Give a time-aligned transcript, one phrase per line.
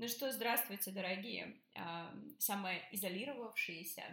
[0.00, 4.04] Ну что, здравствуйте, дорогие, а, самоизолировавшиеся.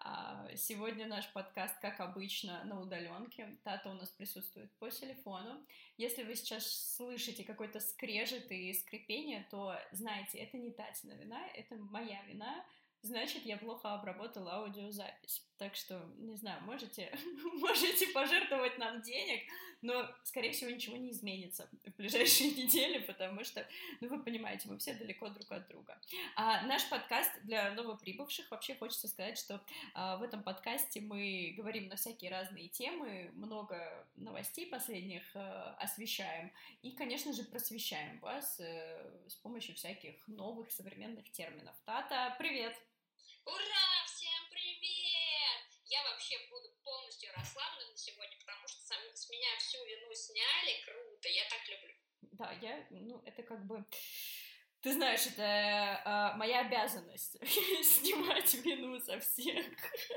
[0.00, 3.56] А, сегодня наш подкаст, как обычно, на удаленке.
[3.64, 5.64] Тата у нас присутствует по телефону.
[5.96, 6.66] Если вы сейчас
[6.96, 12.62] слышите какой-то скрежет и скрипение, то знаете, это не Татина вина, это моя вина,
[13.04, 15.42] значит, я плохо обработала аудиозапись.
[15.58, 17.16] Так что, не знаю, можете,
[17.54, 19.42] можете пожертвовать нам денег,
[19.82, 23.66] но, скорее всего, ничего не изменится в ближайшие недели, потому что,
[24.00, 26.00] ну, вы понимаете, мы все далеко друг от друга.
[26.34, 29.62] А наш подкаст для новоприбывших, вообще хочется сказать, что
[29.92, 36.50] а, в этом подкасте мы говорим на всякие разные темы, много новостей последних а, освещаем
[36.80, 41.74] и, конечно же, просвещаем вас а, с помощью всяких новых современных терминов.
[41.84, 42.74] Тата, привет!
[43.44, 44.06] Ура!
[44.06, 45.64] Всем привет!
[45.84, 50.80] Я вообще буду полностью расслаблена сегодня, потому что с меня всю вину сняли.
[50.84, 51.94] Круто, я так люблю.
[52.32, 53.84] Да, я, ну, это как бы
[54.84, 57.38] ты знаешь, это э, моя обязанность
[57.82, 59.64] снимать вину со всех.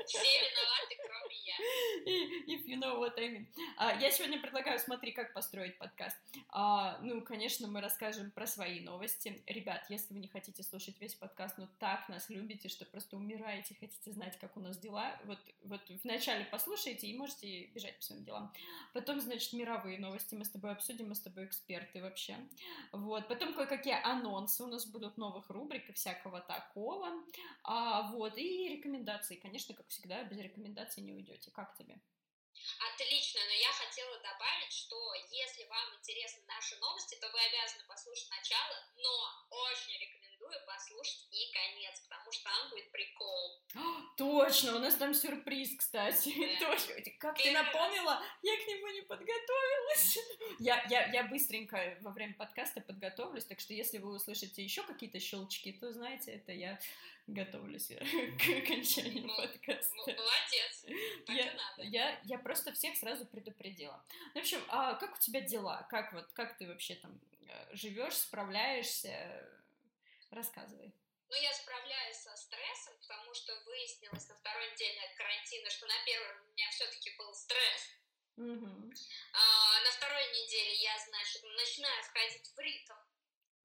[0.06, 2.54] Все виноваты, кроме я.
[2.54, 3.46] If you know what I mean.
[3.78, 6.18] Uh, я сегодня предлагаю, смотри, как построить подкаст.
[6.54, 9.42] Uh, ну, конечно, мы расскажем про свои новости.
[9.46, 13.74] Ребят, если вы не хотите слушать весь подкаст, но так нас любите, что просто умираете,
[13.80, 18.24] хотите знать, как у нас дела, вот, вот вначале послушайте и можете бежать по своим
[18.24, 18.52] делам.
[18.92, 22.36] Потом, значит, мировые новости мы с тобой обсудим, мы с тобой эксперты вообще.
[22.92, 23.26] Вот.
[23.28, 27.24] Потом кое-какие анонсы у нас будут новых рубрик и всякого такого.
[27.64, 29.36] А, вот, и рекомендации.
[29.36, 31.50] Конечно, как всегда, без рекомендаций не уйдете.
[31.50, 32.00] Как тебе?
[32.92, 34.96] Отлично, но я хотела добавить, что
[35.30, 39.12] если вам интересны наши новости, то вы обязаны послушать начало, но
[39.70, 43.62] очень рекомендую послушать и конец, потому что там будет прикол.
[44.18, 46.30] Точно, у нас там сюрприз, кстати.
[46.60, 46.94] Точно.
[47.18, 50.18] Как ты, напомнила, я к нему не подготовилась.
[50.58, 55.20] Я, я, я быстренько во время подкаста подготовлюсь, так что если вы услышите еще какие-то
[55.20, 56.80] щелчки, то знаете, это я
[57.28, 59.94] готовлюсь к окончанию подкаста.
[59.96, 60.84] Молодец,
[61.26, 61.82] так я, и надо.
[61.84, 64.02] Я, я просто всех сразу предупредила.
[64.34, 65.86] В общем, а как у тебя дела?
[65.90, 69.48] Как вот, как ты вообще там э, живешь, справляешься?
[70.30, 70.92] Рассказывай.
[71.28, 76.40] Ну, я справляюсь со стрессом, потому что выяснилось на второй неделе карантина, что на первом
[76.42, 77.88] у меня все-таки был стресс.
[78.36, 78.92] Угу.
[79.32, 82.94] А, на второй неделе я, значит, начинаю входить в ритм.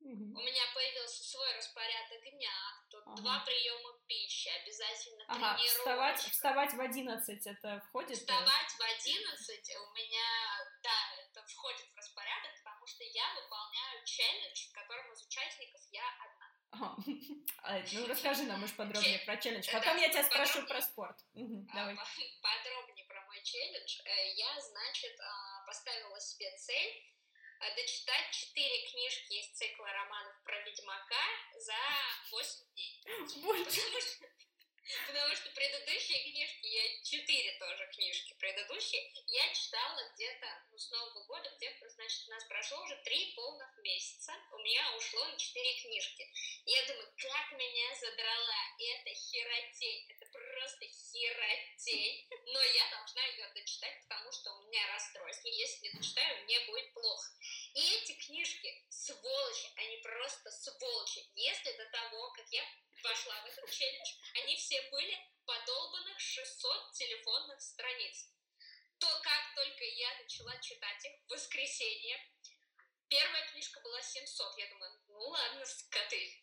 [0.02, 0.40] Угу.
[0.40, 2.52] У меня появился свой распорядок дня.
[2.90, 3.22] Тут Ага.
[3.22, 5.78] два приема пищи, обязательно Ага, тренировочка.
[5.78, 8.12] вставать, вставать в 11 это входит?
[8.12, 8.16] э?
[8.16, 14.68] Вставать в 11 у меня, да, это входит в распорядок, потому что я выполняю челлендж,
[14.68, 16.53] в котором из участников я одна.
[16.74, 16.96] Ага.
[17.94, 19.68] Ну, расскажи нам уж подробнее про челлендж.
[19.70, 21.18] это Потом я тебя спрошу про спорт.
[21.36, 21.40] А,
[21.76, 21.96] Давай.
[21.96, 22.06] по-
[22.42, 24.00] Подробнее про мой челлендж.
[24.06, 26.94] Э, Я, значит, а, поставила себе цель
[27.60, 31.24] а, дочитать четыре книжки из цикла романов про Ведьмака
[31.58, 31.80] за
[32.32, 33.02] 8 дней.
[33.06, 34.26] Потому что,
[35.08, 41.24] потому что предыдущие книжки, я четыре тоже книжки предыдущие, я читала где-то, ну, с Нового
[41.26, 45.74] года, где-то, значит, у нас прошло уже три полных месяца, у меня ушло на четыре
[45.82, 46.24] книжки.
[46.66, 53.48] И я думаю, как меня задрала эта херотень, это просто херотень, но я должна ее
[53.54, 57.32] дочитать, потому что у меня расстройство, если не дочитаю, мне будет плохо.
[57.76, 61.22] И эти книжки, сволочи, они просто сволочи.
[61.36, 62.64] Если до того, как я
[63.04, 64.10] пошла в этот челлендж,
[64.42, 65.16] они все были
[65.46, 68.30] подолбанных 600 телефонных страниц.
[68.98, 72.18] То как только я начала читать их в воскресенье,
[73.10, 74.58] первая книжка была 700.
[74.58, 76.40] Я думаю, ну ладно, скоты.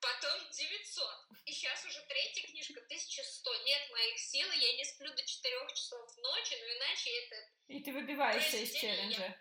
[0.00, 1.08] Потом 900.
[1.46, 3.62] И сейчас уже третья книжка 1100.
[3.64, 7.36] Нет моих сил, я не сплю до 4 часов ночи, но иначе это...
[7.68, 9.36] И ты выбиваешься из челленджа.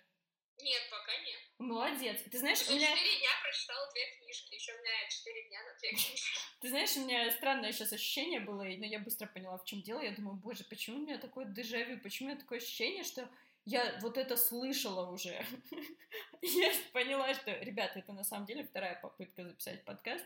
[0.57, 1.39] Нет, пока нет.
[1.59, 2.21] Молодец.
[2.31, 4.55] Ты знаешь, За у меня, 4 дня прочитала две книжки.
[4.55, 6.39] Еще у меня 4 дня на две книжки.
[6.61, 10.01] ты знаешь, у меня странное сейчас ощущение было, но я быстро поняла, в чем дело.
[10.01, 13.29] Я думаю, боже, почему у меня такое дежавю, почему у меня такое ощущение, что
[13.65, 15.43] я вот это слышала уже.
[16.41, 20.23] Я поняла, что, ребята, это на самом деле вторая попытка записать подкаст.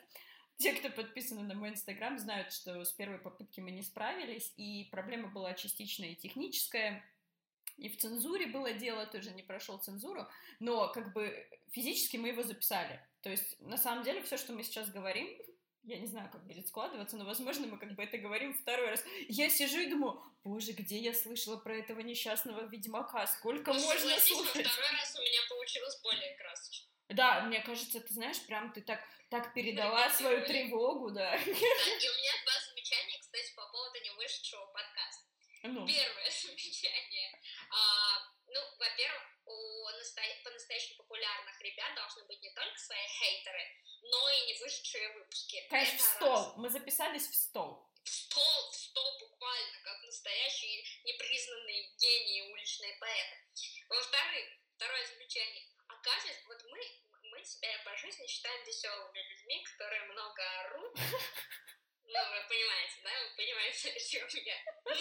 [0.58, 4.90] Те, кто подписаны на мой инстаграм, знают, что с первой попытки мы не справились, и
[4.92, 7.02] проблема была частично и техническая,
[7.80, 10.28] и в цензуре было дело, тоже не прошел цензуру,
[10.60, 13.00] но как бы физически мы его записали.
[13.22, 15.28] То есть, на самом деле, все, что мы сейчас говорим,
[15.84, 19.04] я не знаю, как будет складываться, но, возможно, мы как бы это говорим второй раз.
[19.28, 23.26] Я сижу и думаю, боже, где я слышала про этого несчастного ведьмака?
[23.28, 24.68] Сколько Ну, можно слушать?
[24.68, 26.88] второй раз у меня получилось более красочно.
[27.10, 29.00] Да, мне кажется, ты знаешь, прям ты так,
[29.30, 30.68] так передала свою Репетировали.
[30.68, 31.32] тревогу, да.
[31.32, 35.26] Да, и у меня два замечания, кстати, по поводу не вышедшего подкаста.
[35.64, 37.32] Ну, Первое замечание.
[37.72, 39.80] А, ну, во-первых, у
[40.70, 43.64] по-настоящему популярных ребят должны быть не только свои хейтеры,
[44.02, 45.66] но и не вышедшие выпуски.
[45.70, 46.46] Конечно, в стол.
[46.46, 46.58] Раз.
[46.58, 47.90] Мы записались в стол.
[48.04, 53.38] В стол, в стол буквально, как настоящие непризнанные гении уличные поэты.
[53.90, 54.46] Во-вторых,
[54.76, 55.66] второе замечание.
[55.88, 56.80] Оказывается, вот мы,
[57.32, 60.96] мы себя по жизни считаем веселыми людьми, которые много орут,
[62.10, 63.12] ну, вы понимаете, да?
[63.22, 64.58] Вы понимаете, о чем я.
[64.86, 64.94] Но,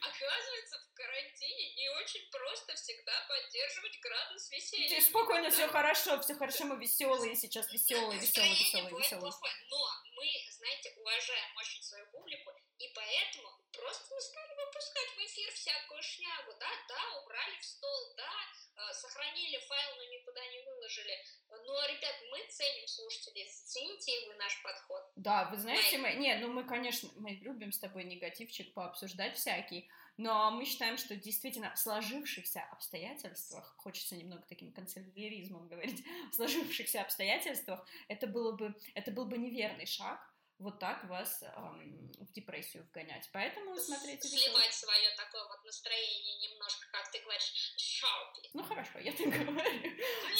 [0.00, 4.88] оказывается, в карантине не очень просто всегда поддерживать градус веселья.
[4.88, 5.50] Ты спокойно, да?
[5.50, 9.32] все хорошо, все хорошо, мы веселые сейчас, веселые, веселые, веселые, веселые.
[9.70, 9.78] Но
[10.16, 16.02] мы, знаете, уважаем очень свою публику, и поэтому просто не стали выпускать в эфир всякую
[16.02, 18.32] шнягу, да, да, убрали в стол, да,
[18.76, 21.16] э, сохранили файл, но никуда не выложили.
[21.50, 25.02] Но, ребят, мы ценим слушателей, зацените и вы наш подход.
[25.16, 29.90] Да, вы знаете, мы, не, ну мы, конечно, мы любим с тобой негативчик пообсуждать всякий,
[30.16, 37.02] но мы считаем, что действительно в сложившихся обстоятельствах, хочется немного таким канцеляризмом говорить, в сложившихся
[37.02, 40.29] обстоятельствах это было бы, это был бы неверный шаг,
[40.60, 43.28] вот так вас эм, в депрессию вгонять.
[43.32, 44.28] Поэтому смотрите...
[44.28, 48.50] Сливать свое такое вот настроение немножко, как ты говоришь, sharply.
[48.52, 49.80] Ну хорошо, я так говорю.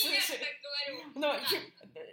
[0.05, 1.13] Ну, я так говорю.
[1.15, 1.41] Но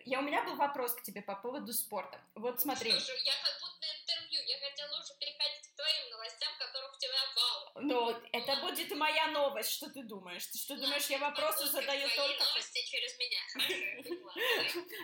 [0.06, 2.19] я, у меня был вопрос к тебе по поводу спорта.
[2.36, 2.92] Вот смотри.
[2.92, 7.19] Слушай, я как будто интервью, я хотела уже переходить к твоим новостям, которых у тебя
[7.36, 7.57] вал.
[7.81, 10.45] Ну, это будет моя новость, что ты думаешь?
[10.47, 12.44] Ты что думаешь, я вопросы задаю только...
[12.44, 13.38] новости через меня.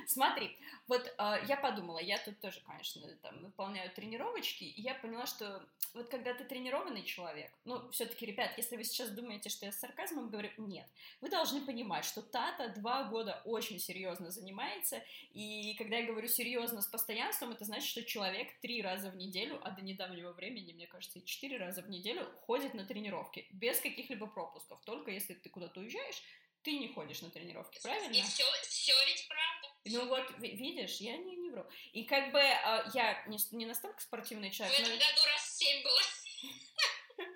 [0.07, 5.25] Смотри, вот э, я подумала, я тут тоже, конечно, там выполняю тренировочки, и я поняла,
[5.25, 9.71] что вот когда ты тренированный человек, ну, все-таки, ребят, если вы сейчас думаете, что я
[9.71, 10.87] с сарказмом говорю, нет,
[11.21, 16.81] вы должны понимать, что Тата два года очень серьезно занимается, и когда я говорю серьезно
[16.81, 20.87] с постоянством, это значит, что человек три раза в неделю, а до недавнего времени, мне
[20.87, 25.49] кажется, и четыре раза в неделю ходит на тренировки, без каких-либо пропусков, только если ты
[25.49, 26.21] куда-то уезжаешь,
[26.63, 28.13] ты не ходишь на тренировки, правильно?
[28.13, 29.67] И все, все ведь правда.
[29.85, 31.65] Ну вот, видишь, я не, не вру.
[31.91, 34.77] И как бы э, я не, не настолько спортивный человек.
[34.77, 34.97] В этом но...
[34.97, 35.99] году раз семь было.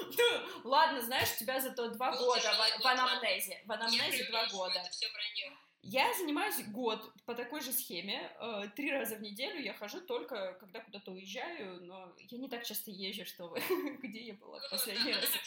[0.00, 3.62] Ну, ладно, знаешь, у тебя зато два года в, в анамнезе.
[3.66, 4.78] В анамнезе два года.
[4.78, 5.56] Это все вранье.
[5.82, 8.30] Я занимаюсь год по такой же схеме.
[8.40, 12.64] Э, три раза в неделю я хожу только, когда куда-то уезжаю, но я не так
[12.64, 13.60] часто езжу, что вы.
[14.02, 15.24] Где я была в последний раз?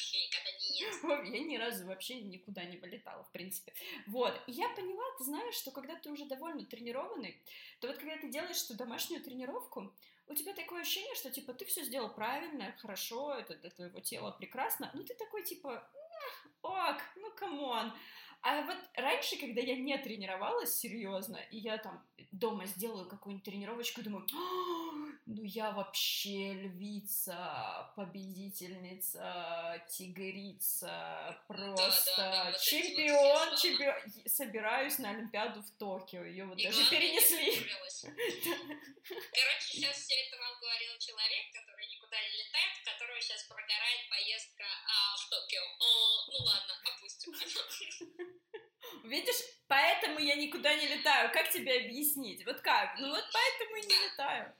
[1.01, 3.73] Я ни разу вообще никуда не вылетала, в принципе.
[4.07, 4.33] Вот.
[4.47, 7.39] И я поняла, ты знаешь, что когда ты уже довольно тренированный,
[7.79, 9.93] то вот когда ты делаешь эту домашнюю тренировку,
[10.27, 14.31] у тебя такое ощущение, что, типа, ты все сделал правильно, хорошо, это для твоего тела
[14.31, 15.87] прекрасно, но ты такой, типа,
[16.61, 17.93] ок, ну, come on.
[18.43, 24.01] А вот раньше, когда я не тренировалась серьезно, и я там дома сделаю какую-нибудь тренировочку,
[24.01, 24.25] думаю,
[25.27, 33.95] ну я вообще львица, победительница, тигрица, просто да, да, да, чемпион, вот чемпион.
[34.25, 37.51] Собираюсь на Олимпиаду в Токио, ее вот и даже перенесли.
[38.11, 44.09] Короче, сейчас все это вам говорил человек, который никуда не летает, у которого сейчас прогорает
[44.09, 45.63] поездка а, в Токио.
[45.79, 47.33] О, ну ладно, опустим.
[49.03, 51.31] Видишь, поэтому я никуда не летаю.
[51.31, 52.45] Как тебе объяснить?
[52.45, 52.97] Вот как?
[52.99, 54.55] Ну вот поэтому и не летаю.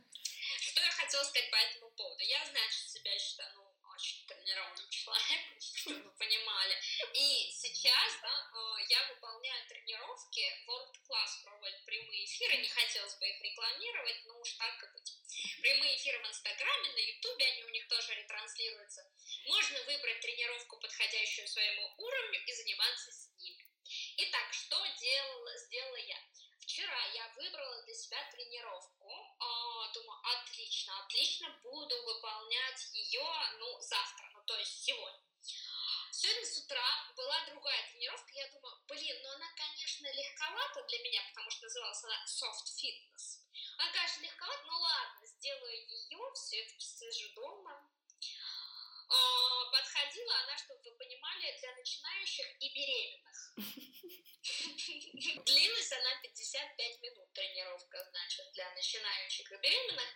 [0.59, 2.21] Что я хотела сказать по этому поводу?
[2.24, 6.75] Я, значит, себя считаю, ну, очень тренированным человеком, чтобы вы понимали.
[7.13, 13.28] И сейчас, да, э, я выполняю тренировки, World Class проводит прямые эфиры, не хотелось бы
[13.28, 15.12] их рекламировать, но уж так и быть.
[15.61, 19.09] Прямые эфиры в Инстаграме, на Ютубе, они у них тоже ретранслируются.
[19.45, 23.68] Можно выбрать тренировку, подходящую своему уровню, и заниматься с ними.
[24.18, 26.18] Итак, что делала, сделала я?
[26.59, 29.09] Вчера я выбрала для себя тренировку.
[29.40, 33.28] А, думаю, отлично, отлично, буду выполнять ее,
[33.59, 35.20] ну, завтра, ну, то есть сегодня.
[36.21, 41.23] Сегодня с утра была другая тренировка, я думаю, блин, ну она, конечно, легковата для меня,
[41.30, 43.42] потому что называлась она soft fitness.
[43.80, 47.90] Она, конечно, легковата, ну ладно, сделаю ее, все, сижу дома,
[49.09, 53.54] а, подходила она, чтобы вы понимали, для начинающих и беременных.
[55.45, 60.09] Длилась она 55 минут, тренировка, значит, для начинающих и беременных,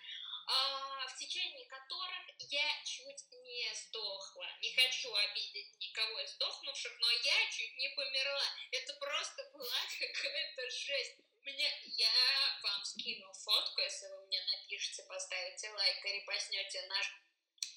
[0.48, 4.48] в течение которых я чуть не сдохла.
[4.62, 8.44] Не хочу обидеть никого из сдохнувших, но я чуть не померла.
[8.72, 11.16] Это просто была какая-то жесть.
[11.42, 17.06] Меня, я вам скину фотку, если вы мне напишите, поставите лайк и репостнете наш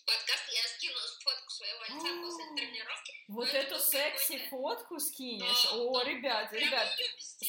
[0.06, 3.12] подкаст, я скину фотку своего лица после тренировки.
[3.28, 5.66] Вот эту секси-фотку скинешь?
[5.72, 6.88] О, ребят, ребят,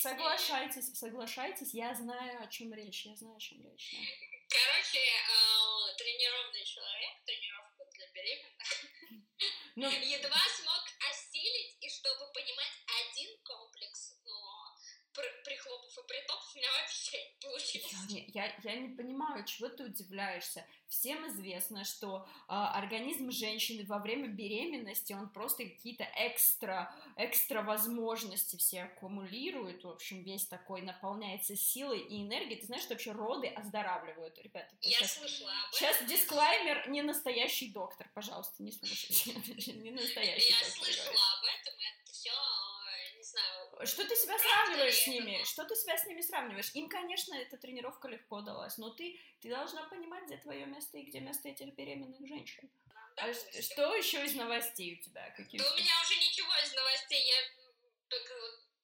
[0.02, 3.96] соглашайтесь, соглашайтесь, я знаю, о чем речь, я знаю, о чем речь.
[4.50, 8.68] Короче, а, тренированный человек, тренировка для беременных,
[9.76, 14.60] ну, едва смог осилить, и чтобы понимать один комплекс, но
[16.08, 17.96] притопов у меня вообще не получилось.
[18.10, 20.66] Я, я, я не понимаю, чего ты удивляешься.
[20.88, 28.56] Всем известно, что э, организм женщины во время беременности, он просто какие-то экстра, экстра возможности
[28.58, 32.60] все аккумулирует, в общем, весь такой наполняется силой и энергией.
[32.60, 34.76] Ты знаешь, что вообще роды оздоравливают, ребята?
[34.82, 35.80] Я сейчас, слышала об этом.
[35.80, 39.34] Сейчас дисклаймер, не настоящий доктор, пожалуйста, не слушайте.
[39.80, 42.32] Не настоящий Я слышала об этом, это все
[43.32, 43.86] знаю.
[43.86, 45.44] Что ты себя сравниваешь с ними?
[45.44, 46.72] Что ты себя с ними сравниваешь?
[46.74, 51.04] Им, конечно, эта тренировка легко далась, но ты, ты должна понимать, где твое место и
[51.04, 52.70] где место этих беременных женщин.
[53.16, 55.30] Да, а что еще из новостей у тебя?
[55.32, 57.26] Какие да у меня уже ничего из новостей.
[57.28, 57.42] Я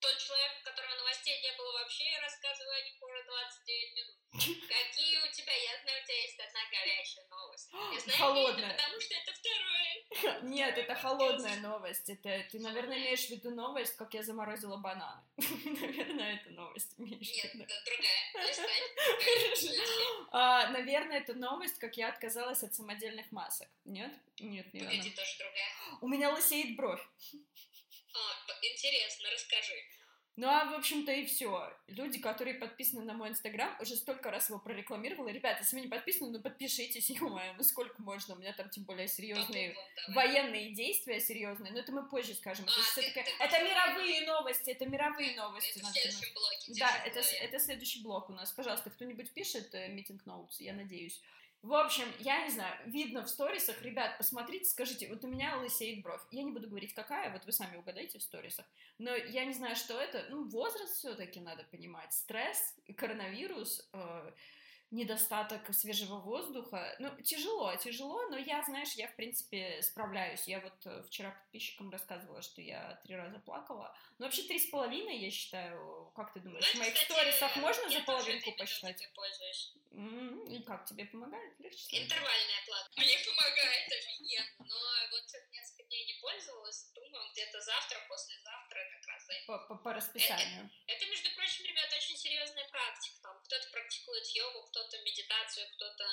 [0.05, 4.15] тот человек, у которого новостей не было вообще, я рассказываю о них уже 29 минут.
[4.69, 5.53] Какие у тебя?
[5.53, 7.69] Я знаю, у тебя есть одна горячая новость.
[7.73, 8.69] Я знаю, холодная.
[8.69, 10.41] Это потому что это второе.
[10.55, 12.09] Нет, это холодная новость.
[12.09, 15.23] Это ты, наверное, имеешь в виду новость, как я заморозила бананы.
[15.37, 18.15] Наверное, это новость имеешь Нет, это другая.
[20.31, 23.69] А, наверное, это новость, как я отказалась от самодельных масок.
[23.85, 24.13] Нет?
[24.39, 25.71] Нет, не Погоди, тоже другая.
[26.01, 27.01] У меня лысеет бровь.
[28.13, 29.94] А, интересно, расскажи.
[30.37, 31.71] Ну, а, в общем-то, и все.
[31.87, 35.29] Люди, которые подписаны на мой инстаграм, уже столько раз его прорекламировала.
[35.29, 38.35] Ребята, если вы не подписаны, ну, подпишитесь, ё ну, сколько можно.
[38.35, 39.75] У меня там, тем более, серьезные
[40.09, 41.71] военные действия серьезные.
[41.71, 42.65] Но это мы позже скажем.
[42.67, 45.79] А, это, ты, ты, это мировые новости, это мировые новости.
[45.79, 46.79] Это в следующем блоке.
[46.79, 48.51] Да, это, это следующий блок у нас.
[48.51, 51.21] Пожалуйста, кто-нибудь пишет митинг э, ноутс, я надеюсь.
[51.65, 56.03] В общем, я не знаю, видно в сторисах, ребят, посмотрите, скажите, вот у меня лысеет
[56.03, 56.21] бровь.
[56.29, 58.67] Я не буду говорить, какая, вот вы сами угадайте в сторисах.
[58.99, 60.27] Но я не знаю, что это.
[60.29, 62.13] Ну, возраст все-таки надо понимать.
[62.13, 64.31] Стресс, коронавирус, э,
[64.91, 66.95] недостаток свежего воздуха.
[66.99, 70.47] Ну, тяжело, тяжело, но я, знаешь, я, в принципе, справляюсь.
[70.47, 73.91] Я вот э, вчера подписчикам рассказывала, что я три раза плакала.
[74.19, 76.11] Ну, вообще, три с половиной, я считаю.
[76.15, 79.01] Как ты думаешь, ну, в моих сторисах можно за половинку посчитать?
[79.95, 81.57] И как, тебе помогает?
[81.59, 82.03] Легче?
[82.03, 82.89] Интервальная плата.
[82.97, 84.75] Мне помогает офигенно, но
[85.11, 90.69] вот несколько дней не пользовалась, думаю, где-то завтра, послезавтра как раз по, по, по расписанию.
[90.87, 93.21] Это, это, между прочим, ребят, очень серьезная практика.
[93.21, 96.05] Там кто-то практикует йогу, кто-то медитацию, кто-то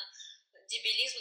[0.72, 1.18] дебилизм,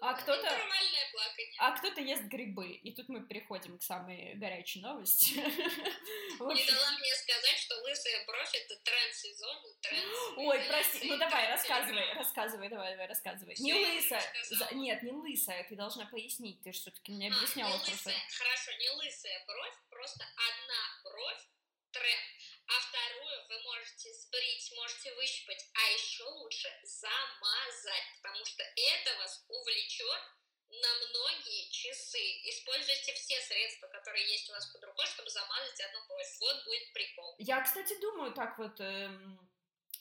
[0.00, 1.56] а, а кто-то нормальное плакание.
[1.58, 2.72] А кто-то ест грибы.
[2.72, 5.34] И тут мы переходим к самой горячей новости.
[5.34, 10.06] Не дала мне сказать, что лысая бровь это тренд сезона, тренд.
[10.38, 13.54] Ой, прости, ну давай, рассказывай, рассказывай, давай, давай, рассказывай.
[13.58, 14.22] Не лысая,
[14.72, 18.12] нет, не лысая, ты должна пояснить, ты же все-таки мне а, объясняла просто.
[18.38, 21.44] Хорошо, не лысая бровь, просто одна бровь
[21.92, 29.18] тренд а вторую вы можете сбрить, можете выщипать, а еще лучше замазать, потому что это
[29.18, 30.22] вас увлечет
[30.70, 32.22] на многие часы.
[32.46, 36.36] Используйте все средства, которые есть у вас под рукой, чтобы замазать одну бровь.
[36.40, 37.34] Вот будет прикол.
[37.38, 38.80] Я, кстати, думаю так вот...
[38.80, 39.50] Эм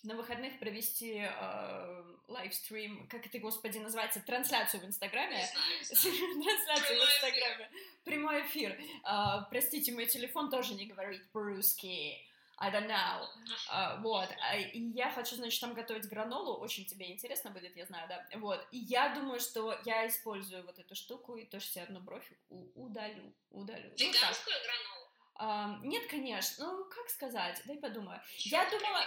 [0.03, 5.45] на выходных провести э, лайвстрим, как это, господи, называется, трансляцию в Инстаграме.
[5.87, 7.69] Трансляцию в Инстаграме.
[8.05, 8.79] Прямой эфир.
[9.05, 12.17] Э, простите, мой телефон тоже не говорит по-русски.
[12.61, 13.25] I don't know.
[13.71, 14.29] Uh, вот.
[14.41, 16.59] А, и я хочу, значит, там готовить гранолу.
[16.59, 18.25] Очень тебе интересно будет, я знаю, да.
[18.37, 18.67] Вот.
[18.71, 23.33] И я думаю, что я использую вот эту штуку и тоже себе одну бровь удалю.
[23.49, 23.89] Удалю.
[23.97, 24.99] Веганскую ну, гранолу?
[25.39, 26.65] Uh, нет, конечно.
[26.65, 27.61] Ну, как сказать?
[27.65, 28.21] Дай подумаю.
[28.39, 29.05] я думала...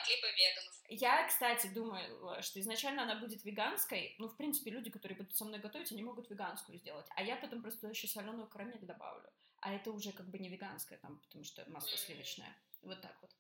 [0.89, 4.15] Я, кстати, думаю, что изначально она будет веганской.
[4.19, 7.07] Ну, в принципе, люди, которые будут со мной готовить, они могут веганскую сделать.
[7.17, 9.31] А я потом просто еще соленую карамель добавлю.
[9.61, 12.57] А это уже как бы не веганская там, потому что масло сливочное.
[12.83, 13.31] Вот так вот.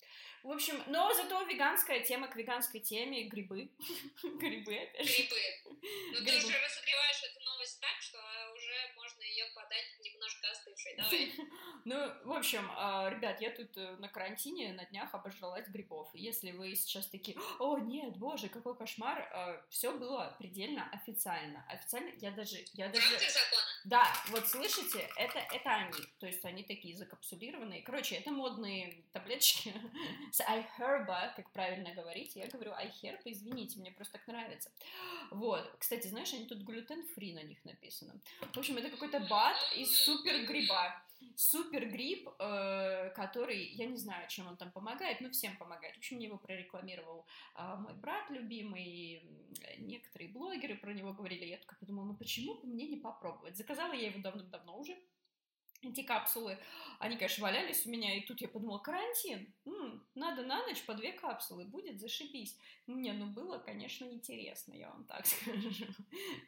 [0.42, 3.71] В общем, но зато веганская тема к веганской теме грибы.
[4.40, 5.23] грибы, опять же.
[5.23, 5.81] Грибы.
[6.12, 8.19] Ну, ты уже разогреваешь эту новость так, что
[8.52, 10.97] уже можно ее подать немножко остывшей.
[10.97, 11.33] Давай.
[11.85, 16.09] ну, в общем, а, ребят, я тут э, на карантине на днях обожралась грибов.
[16.12, 21.64] Если вы сейчас такие, о, нет, боже, какой кошмар, а, все было предельно официально.
[21.69, 22.64] Официально я даже...
[22.75, 23.09] Я даже...
[23.11, 23.62] закона.
[23.85, 26.02] Да, вот слышите, это, это они.
[26.21, 27.83] То есть они такие закапсулированные.
[27.83, 29.75] Короче, это модные таблеточки
[30.30, 32.37] с iHerba, как правильно говорить.
[32.37, 34.71] Я говорю iHerb, извините, мне просто так нравится.
[35.30, 35.75] Вот.
[35.78, 38.21] Кстати, знаешь, они тут глютен-фри на них написано.
[38.52, 41.02] В общем, это какой-то бат из супер гриба.
[41.37, 45.94] супер гриб, э, который, я не знаю, чем он там помогает, но всем помогает.
[45.94, 49.23] В общем, мне его прорекламировал э, мой брат любимый,
[49.78, 51.44] некоторые блогеры про него говорили.
[51.47, 53.56] Я такая подумала, ну почему бы мне не попробовать?
[53.56, 54.97] Заказала я его давным-давно уже
[55.82, 56.58] эти капсулы,
[56.98, 60.94] они, конечно, валялись у меня, и тут я подумала, карантин, м-м, надо на ночь по
[60.94, 62.56] две капсулы, будет зашибись.
[62.86, 65.86] Не, ну было, конечно, интересно, я вам так скажу.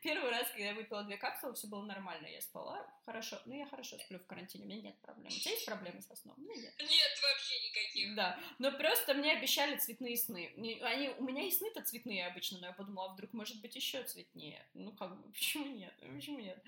[0.02, 3.66] Первый раз, когда я выпила две капсулы, все было нормально, я спала хорошо, ну я
[3.66, 5.26] хорошо сплю в карантине, у меня нет проблем.
[5.26, 6.34] У тебя есть проблемы со сном?
[6.38, 6.74] Ну, нет.
[6.78, 8.16] Нет, вообще никаких.
[8.16, 10.52] Да, но просто мне обещали цветные сны.
[10.82, 14.02] Они, у меня и сны-то цветные обычно, но я подумала, а вдруг может быть еще
[14.04, 14.66] цветнее.
[14.74, 15.94] Ну как бы, почему нет?
[16.14, 16.62] Почему нет?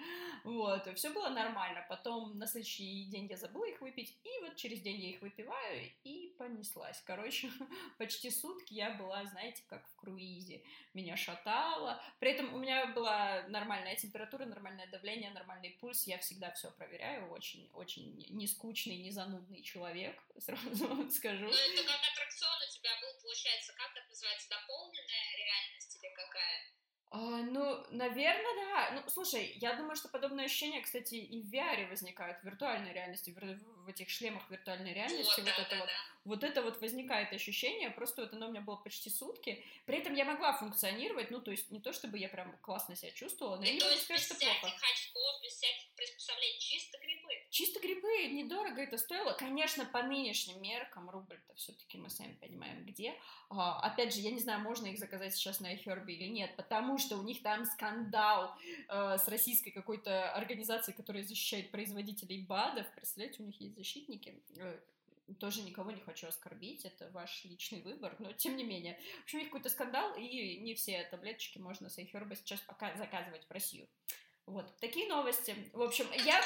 [0.44, 1.84] Вот, все было нормально.
[1.88, 5.90] Потом на следующий день я забыла их выпить, и вот через день я их выпиваю,
[6.04, 7.02] и понеслась.
[7.04, 7.50] Короче,
[7.98, 10.64] почти сутки я была, знаете, как в круизе.
[10.94, 12.02] Меня шатало.
[12.18, 16.06] При этом у меня была нормальная температура, нормальное давление, нормальный пульс.
[16.06, 17.30] Я всегда все проверяю.
[17.30, 21.44] Очень, очень не скучный, не занудный человек, сразу вам скажу.
[21.44, 26.85] Ну, это как аттракцион у тебя был, получается, как это называется, дополненная реальность или какая?
[27.10, 28.90] А, ну, наверное, да.
[28.92, 33.30] Ну, слушай, я думаю, что подобные ощущения, кстати, и в VR возникают, в виртуальной реальности,
[33.30, 35.40] в, в этих шлемах виртуальной реальности.
[35.40, 35.92] Вот, вот да, это да, вот, да.
[36.24, 39.64] вот это вот возникает ощущение, просто вот оно у меня было почти сутки.
[39.86, 43.12] При этом я могла функционировать, ну, то есть не то, чтобы я прям классно себя
[43.12, 44.66] чувствовала, но и я не могу сказать, что плохо.
[44.66, 46.98] очков, без всяких приспособлений, чисто.
[47.56, 49.32] Чисто грибы, недорого это стоило.
[49.32, 53.18] Конечно, по нынешним меркам рубль-то все-таки мы сами понимаем где.
[53.48, 56.98] А, опять же, я не знаю, можно их заказать сейчас на iHerb или нет, потому
[56.98, 58.54] что у них там скандал
[58.90, 62.86] э, с российской какой-то организацией, которая защищает производителей БАДов.
[62.94, 64.38] Представляете, у них есть защитники.
[64.58, 64.78] Э,
[65.40, 69.00] тоже никого не хочу оскорбить, это ваш личный выбор, но тем не менее.
[69.20, 72.94] В общем, у них какой-то скандал, и не все таблеточки можно с iHerb сейчас пока
[72.98, 73.88] заказывать в Россию.
[74.44, 75.56] Вот, такие новости.
[75.72, 76.40] В общем, я...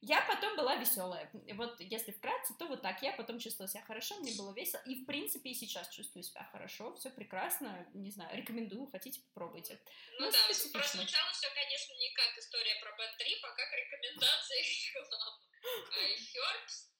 [0.00, 1.28] Я потом была веселая.
[1.54, 3.02] Вот если вкратце, то вот так.
[3.02, 4.80] Я потом чувствовала себя хорошо, мне было весело.
[4.86, 6.94] И, в принципе, и сейчас чувствую себя хорошо.
[6.94, 7.86] Все прекрасно.
[7.94, 8.86] Не знаю, рекомендую.
[8.90, 9.80] Хотите, попробуйте.
[10.20, 15.40] Ну, ну да, прозвучало все, конечно, не как история про Б3, а как рекомендация реклама.
[15.64, 16.90] А Хербс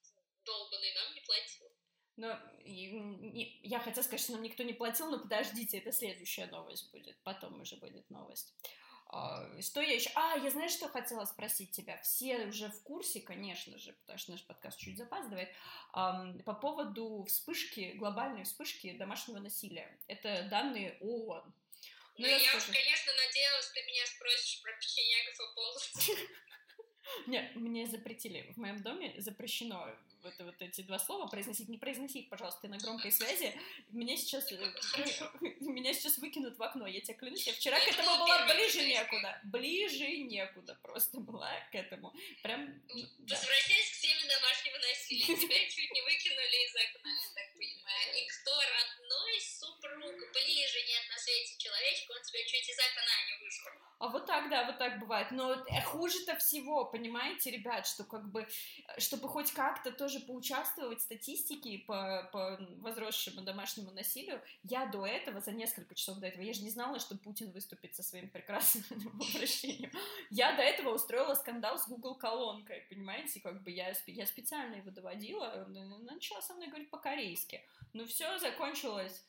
[0.45, 1.69] долбанный нам не платил.
[2.17, 6.91] Но и, я хотела сказать, что нам никто не платил, но подождите, это следующая новость
[6.91, 7.17] будет.
[7.23, 8.53] Потом уже будет новость.
[9.11, 10.11] А, что я еще?
[10.15, 11.99] А, я знаю, что хотела спросить тебя.
[12.03, 15.49] Все уже в курсе, конечно же, потому что наш подкаст чуть запаздывает,
[15.93, 19.99] по поводу вспышки, глобальной вспышки домашнего насилия.
[20.09, 21.55] Это данные ООН.
[22.19, 22.73] Ну, я, я скажу...
[22.73, 26.19] конечно, надеялась, ты меня спросишь про печенегов и половцев.
[27.27, 28.53] Нет, мне запретили.
[28.53, 29.89] В моем доме запрещено
[30.23, 31.69] вот, вот эти два слова произносить.
[31.69, 33.59] Не произноси их, пожалуйста, ты на громкой связи.
[33.91, 34.59] Меня сейчас, э,
[35.61, 37.47] меня сейчас выкинут в окно, я тебе клянусь.
[37.47, 39.41] Я вчера к этому была ближе некуда.
[39.45, 42.13] Ближе некуда просто была к этому.
[42.43, 42.83] Прям...
[43.19, 45.37] Возвращаясь к теме домашнего насилия.
[45.43, 48.07] Тебя чуть не выкинули из окна, я так понимаю.
[48.17, 53.45] И кто родной супруг ближе нет на свете человечка, он тебя чуть из окна не
[53.45, 53.89] вышел.
[54.01, 55.31] А вот так, да, вот так бывает.
[55.33, 61.01] Но э, хуже-то всего, понимаете, ребят, что как бы, э, чтобы хоть как-то тоже поучаствовать
[61.01, 66.43] в статистике по, по возросшему домашнему насилию, я до этого, за несколько часов до этого,
[66.43, 68.85] я же не знала, что Путин выступит со своим прекрасным
[69.35, 69.93] обращением.
[70.31, 74.91] Я до этого устроила скандал с Google колонкой, понимаете, как бы я, я специально его
[74.91, 77.63] доводила, начала со мной говорить по-корейски.
[77.93, 79.25] Ну все, закончилось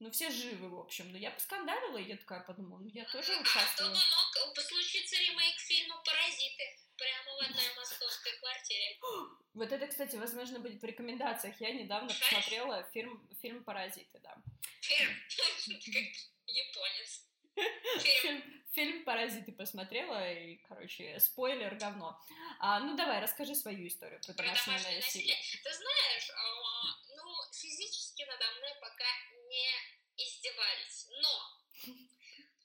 [0.00, 1.12] ну, все живы, в общем.
[1.12, 3.92] Но я поскандалила, и я такая подумала, ну, я тоже участвую.
[3.92, 8.98] А что мог случиться ремейк фильма «Паразиты» прямо в одной московской квартире?
[9.54, 11.60] Вот это, кстати, возможно, будет в рекомендациях.
[11.60, 14.36] Я недавно посмотрела фильм, фильм «Паразиты», да.
[14.80, 15.10] Фильм?
[15.68, 16.04] Как
[16.46, 17.24] японец.
[18.02, 22.20] Фильм, фильм «Паразиты» посмотрела, и, короче, спойлер, говно.
[22.58, 25.36] А, ну, давай, расскажи свою историю про домашнее насилие.
[25.62, 29.04] Ты знаешь, а, ну, физически надо мной пока
[29.48, 31.06] не издевались.
[31.22, 31.62] Но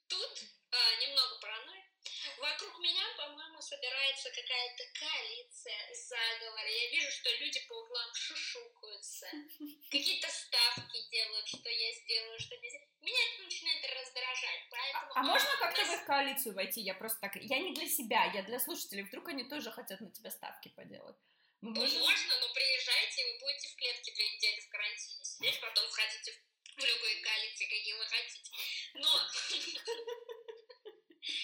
[0.08, 1.86] тут а, немного паранойи.
[2.40, 6.66] Вокруг меня, по-моему, собирается какая-то коалиция, заговор.
[6.66, 9.28] Я вижу, что люди по углам шушукаются,
[9.92, 12.90] какие-то ставки делают, что я сделаю, что не сделаю.
[13.02, 15.14] Меня это начинает раздражать, поэтому...
[15.14, 15.90] А, а можно как-то нас...
[15.90, 16.82] в их коалицию войти?
[16.82, 17.36] Я просто так...
[17.36, 19.04] Я не для себя, я для слушателей.
[19.04, 21.18] Вдруг они тоже хотят на тебя ставки поделать.
[21.62, 22.02] Мы можем...
[22.02, 26.32] Можно, но приезжайте, вы будете в клетке две недели в карантине сидеть, потом входите
[26.76, 28.52] в любой коалиции, какие вы хотите.
[28.94, 29.10] Но,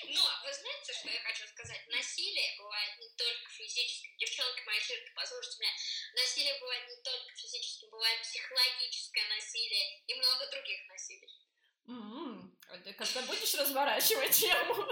[0.08, 1.82] но вы знаете, что я хочу сказать?
[1.88, 4.18] Насилие бывает не только физическим.
[4.18, 5.74] Девчонки, мальчишки, послушайте меня.
[6.16, 11.46] Насилие бывает не только физическим, бывает психологическое насилие и много других насилий.
[11.88, 12.94] Mm-hmm.
[12.94, 14.88] Когда будешь разворачивать тему?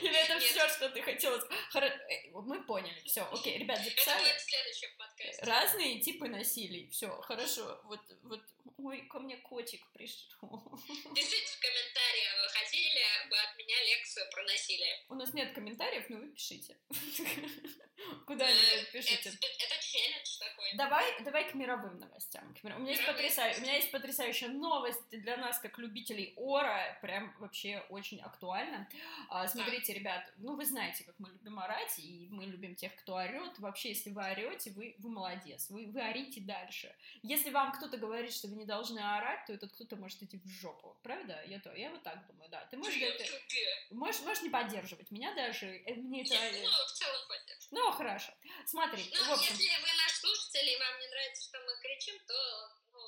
[0.00, 1.36] Или это все, что ты хотела?
[1.74, 4.24] Э, мы поняли, все, окей, ребят, записали.
[5.42, 7.80] Разные типы насилий, все, хорошо.
[7.84, 8.40] Вот, вот,
[8.84, 10.48] ой, ко мне котик пришел.
[11.14, 15.04] Пишите в комментариях, вы хотели бы от меня лекцию про насилие.
[15.08, 16.76] У нас нет комментариев, но вы пишите.
[18.26, 19.30] Куда-нибудь пишите.
[19.30, 20.72] Это челлендж такой.
[20.74, 22.54] Давай, давай к мировым новостям.
[22.62, 27.34] У меня есть потрясающая, у меня есть потрясающая новость для нас, как любителей ора, прям
[27.38, 28.88] вообще очень актуально.
[29.28, 33.14] А, смотрите, ребят, ну вы знаете, как мы любим орать, и мы любим тех, кто
[33.14, 33.58] орет.
[33.58, 36.94] Вообще, если вы орете, вы, вы молодец, вы, вы орите дальше.
[37.22, 40.48] Если вам кто-то говорит, что вы не должны орать, то этот кто-то может идти в
[40.48, 41.42] жопу, правда?
[41.46, 42.64] Я, то, я вот так думаю, да.
[42.70, 43.24] Ты можешь, это,
[43.90, 46.32] можешь, можешь не поддерживать меня даже, э, мне это...
[46.32, 47.72] Нет, ну, в целом поддерживаю.
[47.76, 48.32] Ну, хорошо.
[48.66, 52.34] Смотри, ну, если вы наш слушатель и вам не нравится, что мы кричим, то
[52.92, 53.02] ну,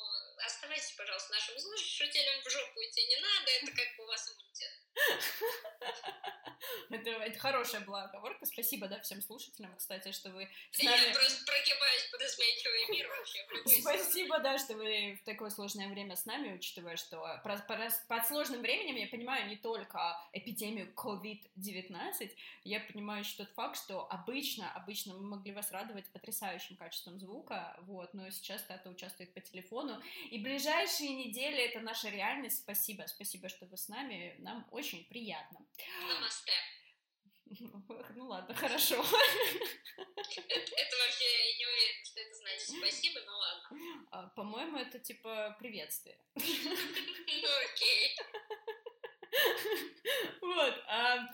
[0.45, 4.74] оставайтесь, пожалуйста, нашим слушателям в жопу идти не надо, это как бы у вас иммунитет.
[6.91, 8.47] Это, это хорошая была оговорка.
[8.47, 11.09] Спасибо, да, всем слушателям, кстати, что вы с нами...
[11.09, 13.81] Я просто прогибаюсь под изменчивый мир вообще.
[13.81, 18.97] Спасибо, да, что вы в такое сложное время с нами, учитывая, что под сложным временем
[18.97, 22.31] я понимаю не только эпидемию COVID-19,
[22.65, 27.77] я понимаю еще тот факт, что обычно, обычно мы могли вас радовать потрясающим качеством звука,
[27.83, 32.59] вот, но сейчас Тата участвует по телефону, и ближайшие недели это наша реальность.
[32.59, 35.59] Спасибо, спасибо, что вы с нами, нам очень приятно.
[36.09, 36.53] Намасте.
[38.17, 38.97] Ну ладно, хорошо.
[38.97, 44.07] Это вообще, я не уверена, что это значит спасибо, но ладно.
[44.11, 46.19] А, по-моему, это типа приветствие.
[46.37, 48.17] Ну окей.
[50.41, 50.75] Вот.
[50.89, 51.27] А,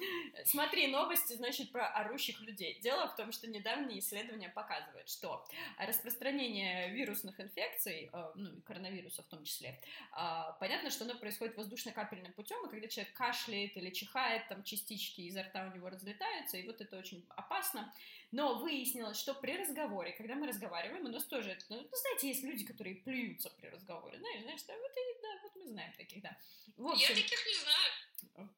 [0.45, 2.79] смотри, новости, значит, про орущих людей.
[2.81, 5.45] Дело в том, что недавние исследования показывают, что
[5.79, 9.81] распространение вирусных инфекций, а, ну, и коронавируса в том числе,
[10.13, 15.23] а, понятно, что оно происходит воздушно-капельным путем, и когда человек кашляет или чихает, там частички
[15.23, 17.93] изо рта у него разлетаются, и вот это очень опасно.
[18.33, 22.65] Но выяснилось, что при разговоре, когда мы разговариваем, у нас тоже, ну, знаете, есть люди,
[22.65, 26.37] которые плюются при разговоре, знаешь, знаешь, да, вот, и, да, вот мы знаем таких, да.
[26.77, 27.90] В общем, Я таких не знаю.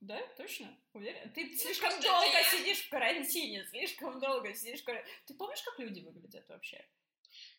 [0.01, 0.77] Да, точно?
[0.93, 1.33] Уверен?
[1.33, 2.45] Ты слишком долго я...
[2.51, 5.15] сидишь в карантине, слишком долго сидишь в карантине.
[5.27, 6.85] Ты помнишь, как люди выглядят вообще?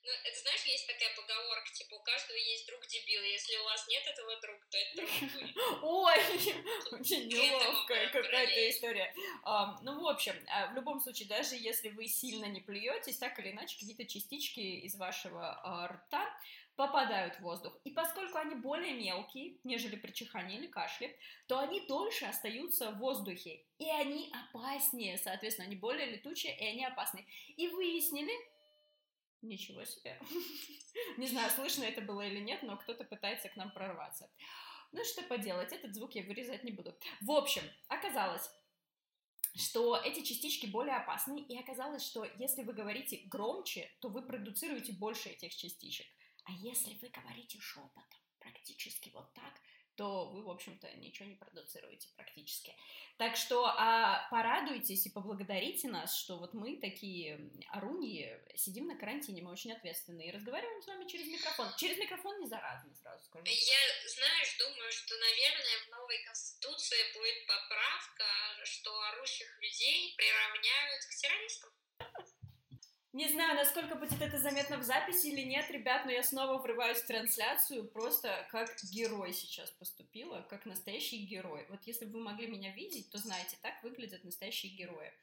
[0.06, 3.88] Ну, это знаешь, есть такая поговорка, типа, у каждого есть друг дебил, если у вас
[3.88, 5.10] нет этого друга, то это друг
[5.84, 6.18] Ой,
[7.00, 9.14] очень неловкая какая-то история.
[9.82, 13.52] Ну, в общем, а, в любом случае, даже если вы сильно не плюетесь, так или
[13.52, 16.38] иначе, какие-то частички из вашего а, рта
[16.76, 17.78] попадают в воздух.
[17.84, 21.16] И поскольку они более мелкие, нежели при чихании или кашле,
[21.48, 23.64] то они дольше остаются в воздухе.
[23.78, 27.26] И они опаснее, соответственно, они более летучие, и они опасные.
[27.58, 28.34] И выяснили,
[29.44, 30.18] Ничего себе.
[31.18, 34.30] Не знаю, слышно это было или нет, но кто-то пытается к нам прорваться.
[34.94, 36.96] Ну, что поделать, этот звук я вырезать не буду.
[37.20, 38.50] В общем, оказалось,
[39.56, 44.94] что эти частички более опасны, и оказалось, что если вы говорите громче, то вы продуцируете
[44.94, 46.08] больше этих частичек.
[46.46, 49.54] А если вы говорите шепотом, практически вот так,
[49.96, 52.76] то вы, в общем-то, ничего не продуцируете практически.
[53.18, 59.44] Так что а, порадуйтесь и поблагодарите нас, что вот мы такие оруньи сидим на карантине,
[59.44, 61.68] мы очень ответственные и разговариваем с вами через микрофон.
[61.78, 63.46] Через микрофон не заразно, сразу скажу.
[63.46, 68.26] Я, знаешь, думаю, что, наверное, в новой конституции будет поправка,
[68.64, 71.70] что орущих людей приравняют к террористам.
[73.14, 76.98] Не знаю, насколько будет это заметно в записи или нет, ребят, но я снова врываюсь
[76.98, 81.68] в трансляцию, просто как герой сейчас поступила, как настоящий герой.
[81.70, 85.14] Вот если бы вы могли меня видеть, то знаете, так выглядят настоящие герои.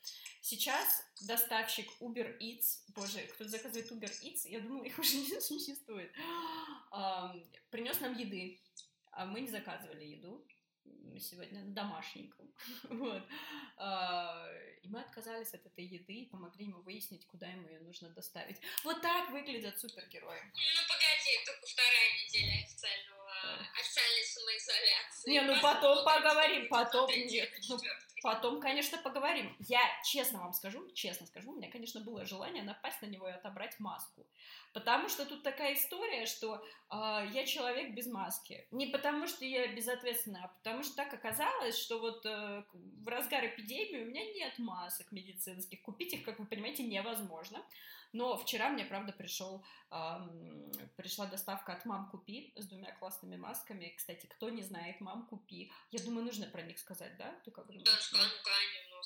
[0.40, 6.12] Сейчас доставщик Uber Eats, боже, кто-то заказывает Uber Eats, я думала, их уже не существует,
[7.70, 8.60] принес нам еды,
[9.10, 10.46] а мы не заказывали еду,
[11.20, 12.52] сегодня домашником.
[12.84, 13.22] вот.
[13.76, 14.48] А,
[14.82, 18.58] и мы отказались от этой еды и помогли ему выяснить, куда ему ее нужно доставить.
[18.84, 20.40] Вот так выглядят супергерои.
[20.54, 23.30] Ну, погоди, только вторая неделя официального,
[23.78, 25.30] официальной самоизоляции.
[25.30, 27.50] Не, ну потом поговорим, потом нет.
[27.68, 27.78] Ну,
[28.22, 29.54] потом, конечно, поговорим.
[29.58, 33.32] Я честно вам скажу, честно скажу, у меня, конечно, было желание напасть на него и
[33.32, 34.26] отобрать маску.
[34.72, 38.66] Потому что тут такая история, что э, я человек без маски.
[38.70, 43.46] Не потому что я безответственная, а потому что так оказалось, что вот э, в разгар
[43.46, 45.82] эпидемии у меня нет масок медицинских.
[45.82, 47.62] Купить их, как вы понимаете, невозможно.
[48.12, 53.94] Но вчера мне, правда, пришел, эм, пришла доставка от Мам Купи с двумя классными масками.
[53.96, 57.32] Кстати, кто не знает Мам Купи, я думаю, нужно про них сказать, да?
[57.44, 57.84] Ты как думаешь?
[57.84, 58.96] Да, скажу, конечно,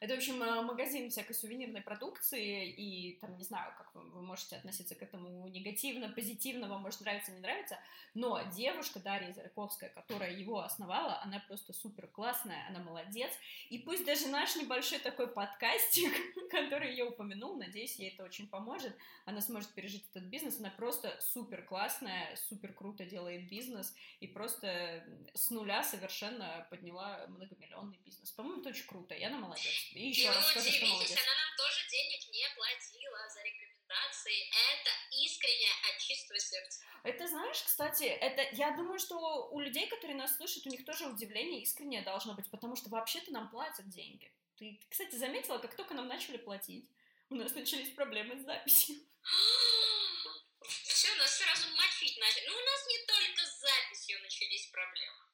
[0.00, 4.56] Это, в общем, э, магазин всякой сувенирной продукции, и там, не знаю, как вы, можете
[4.56, 7.78] относиться к этому негативно, позитивно, вам может нравиться, не нравится,
[8.14, 13.30] но девушка Дарья Заряковская, которая его основала, она просто супер классная, она молодец,
[13.68, 16.10] и пусть даже наш небольшой такой подкастик,
[16.50, 21.14] который я упомянул, надеюсь, ей это очень поможет, она сможет пережить этот бизнес, она просто
[21.20, 28.30] супер классная, супер круто делает бизнес, и просто с нуля совершенно подняла многомиллионный бизнес.
[28.32, 29.89] По-моему, это очень круто, и она молодец.
[29.92, 31.10] И еще ну, раз скажу, что молодец.
[31.10, 34.48] она нам тоже денег не платила за рекомендации.
[34.72, 36.80] Это искренне от чистого сердца.
[37.02, 41.06] Это, знаешь, кстати, это, я думаю, что у людей, которые нас слышат, у них тоже
[41.06, 44.30] удивление искреннее должно быть, потому что вообще-то нам платят деньги.
[44.58, 46.88] Ты, кстати, заметила, как только нам начали платить,
[47.30, 48.96] у нас начались проблемы с записью.
[50.62, 52.46] Все, нас сразу мочить начали.
[52.46, 55.29] Ну, у нас не только с записью начались проблемы.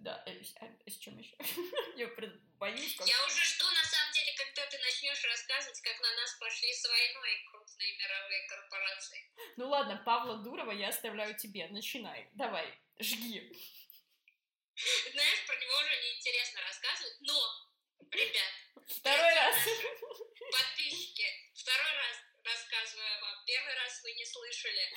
[0.00, 1.36] Да, э, а, с чем еще?
[1.96, 2.08] Я
[2.58, 2.96] боюсь.
[2.96, 3.06] Как...
[3.06, 6.84] Я уже жду, на самом деле, когда ты начнешь рассказывать, как на нас пошли с
[6.88, 9.30] войной крупные мировые корпорации.
[9.56, 11.68] Ну ладно, Павла Дурова я оставляю тебе.
[11.68, 12.28] Начинай.
[12.34, 13.52] Давай, жги.
[15.12, 17.70] Знаешь, про него уже неинтересно рассказывать, но,
[18.10, 18.52] ребят,
[18.88, 19.56] второй раз.
[20.52, 23.44] Подписчики, второй раз рассказываю вам.
[23.46, 24.92] Первый раз вы не слышали.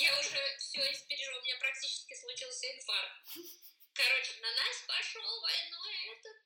[0.00, 3.63] Я уже все испережу, у меня практически случился инфаркт.
[3.94, 6.36] Короче, на нас пошел войной этот,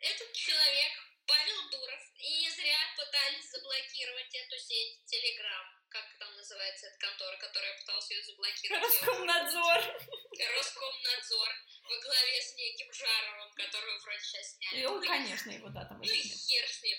[0.00, 0.92] этот человек,
[1.26, 5.66] Павел Дуров, и не зря пытались заблокировать эту сеть Телеграм.
[5.90, 8.82] Как там называется эта контора, которая пыталась ее заблокировать?
[8.82, 9.78] Роскомнадзор.
[10.56, 11.48] Роскомнадзор
[11.82, 14.82] во главе с неким Жаровым, которого вроде сейчас сняли.
[14.84, 16.98] Ну, конечно, его, да, там Ну и хер с ним.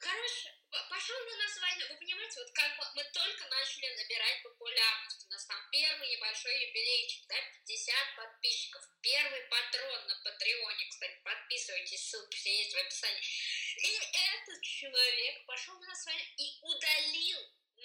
[0.00, 0.54] Короче,
[0.88, 1.86] пошел на нас война.
[1.88, 5.26] Вы понимаете, вот как мы, мы только начали набирать популярность.
[5.26, 8.82] У нас там первый небольшой юбилейчик, да, 50 подписчиков.
[9.02, 13.22] Первый патрон на Патреоне, кстати, подписывайтесь, ссылки все есть в описании.
[13.76, 14.00] И
[14.34, 17.40] этот человек пошел на нас война и удалил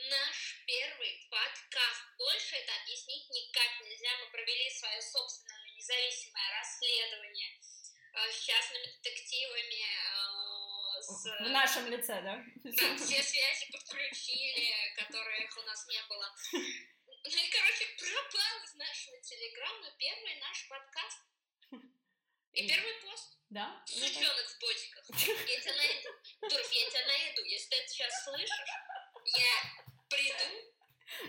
[0.09, 2.03] наш первый подкаст.
[2.17, 4.17] Больше это объяснить никак нельзя.
[4.19, 7.59] Мы провели свое собственное независимое расследование
[8.13, 10.26] э, с частными детективами, э,
[11.01, 11.23] с...
[11.23, 12.43] В нашем лице, да?
[12.63, 16.35] Да, все связи подключили, которых у нас не было.
[16.53, 21.19] Ну и, короче, пропал из нашего телеграмма первый наш подкаст.
[22.53, 23.37] И первый пост.
[23.49, 23.83] Да?
[23.85, 25.09] Сучонок в ботиках.
[25.47, 26.09] Я тебя найду.
[26.41, 27.43] Дуров, я тебя найду.
[27.43, 28.69] Если ты это сейчас слышишь,
[29.25, 29.86] я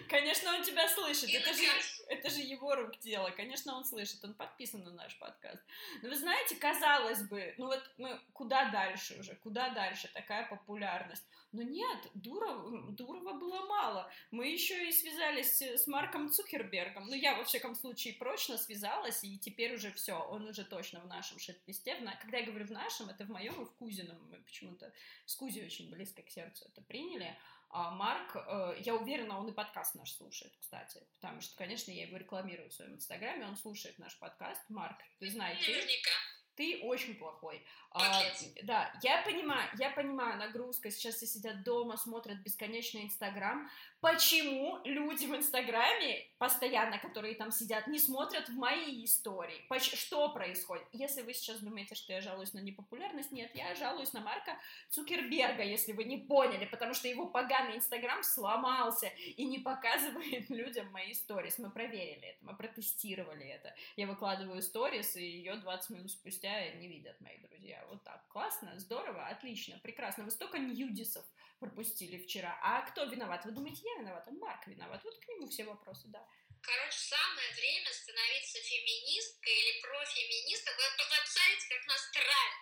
[0.08, 1.30] Конечно, он тебя слышит.
[1.30, 1.64] Это же,
[2.08, 3.30] это же его рук дело.
[3.30, 4.24] Конечно, он слышит.
[4.24, 5.62] Он подписан на наш подкаст.
[6.02, 9.34] Но вы знаете, казалось бы, ну вот мы куда дальше уже?
[9.36, 10.08] Куда дальше?
[10.14, 11.24] Такая популярность.
[11.52, 14.10] Но нет, Дурова, Дурова было мало.
[14.30, 17.06] Мы еще и связались с Марком Цукербергом.
[17.06, 21.06] Ну, я, во всяком случае, прочно связалась, и теперь уже все, он уже точно в
[21.06, 21.96] нашем шит-листе.
[22.20, 24.18] Когда я говорю в нашем, это в моем и в Кузином.
[24.30, 24.92] Мы почему-то
[25.24, 27.36] с Кузи очень близко к сердцу это приняли.
[27.70, 32.06] А Марк, э, я уверена, он и подкаст наш слушает, кстати, потому что, конечно, я
[32.06, 34.62] его рекламирую в своем инстаграме, он слушает наш подкаст.
[34.68, 36.10] Марк, ты знаешь, Наверняка.
[36.54, 37.64] Ты очень плохой.
[37.90, 38.22] А,
[38.62, 40.90] да, я понимаю, я понимаю, нагрузка.
[40.90, 43.68] Сейчас все сидят дома, смотрят бесконечный Инстаграм.
[44.00, 49.64] Почему люди в Инстаграме постоянно, которые там сидят, не смотрят в мои истории?
[49.68, 50.86] Поч- что происходит?
[50.92, 54.56] Если вы сейчас думаете, что я жалуюсь на непопулярность, нет, я жалуюсь на Марка
[54.90, 60.90] Цукерберга, если вы не поняли, потому что его поганый Инстаграм сломался и не показывает людям
[60.92, 61.52] мои истории.
[61.58, 63.74] Мы проверили это, мы протестировали это.
[63.96, 67.84] Я выкладываю сторис, и ее 20 минут спустя спустя не видят мои друзья.
[67.88, 68.26] Вот так.
[68.28, 70.24] Классно, здорово, отлично, прекрасно.
[70.24, 71.24] Вы столько ньюдисов
[71.58, 72.58] пропустили вчера.
[72.62, 73.44] А кто виноват?
[73.44, 74.26] Вы думаете, я виноват?
[74.28, 75.02] Он Марк виноват.
[75.04, 76.24] Вот к нему все вопросы, да.
[76.60, 80.74] Короче, самое время становиться феминисткой или профеминисткой.
[80.74, 82.56] Вы посмотрите, как нас травят.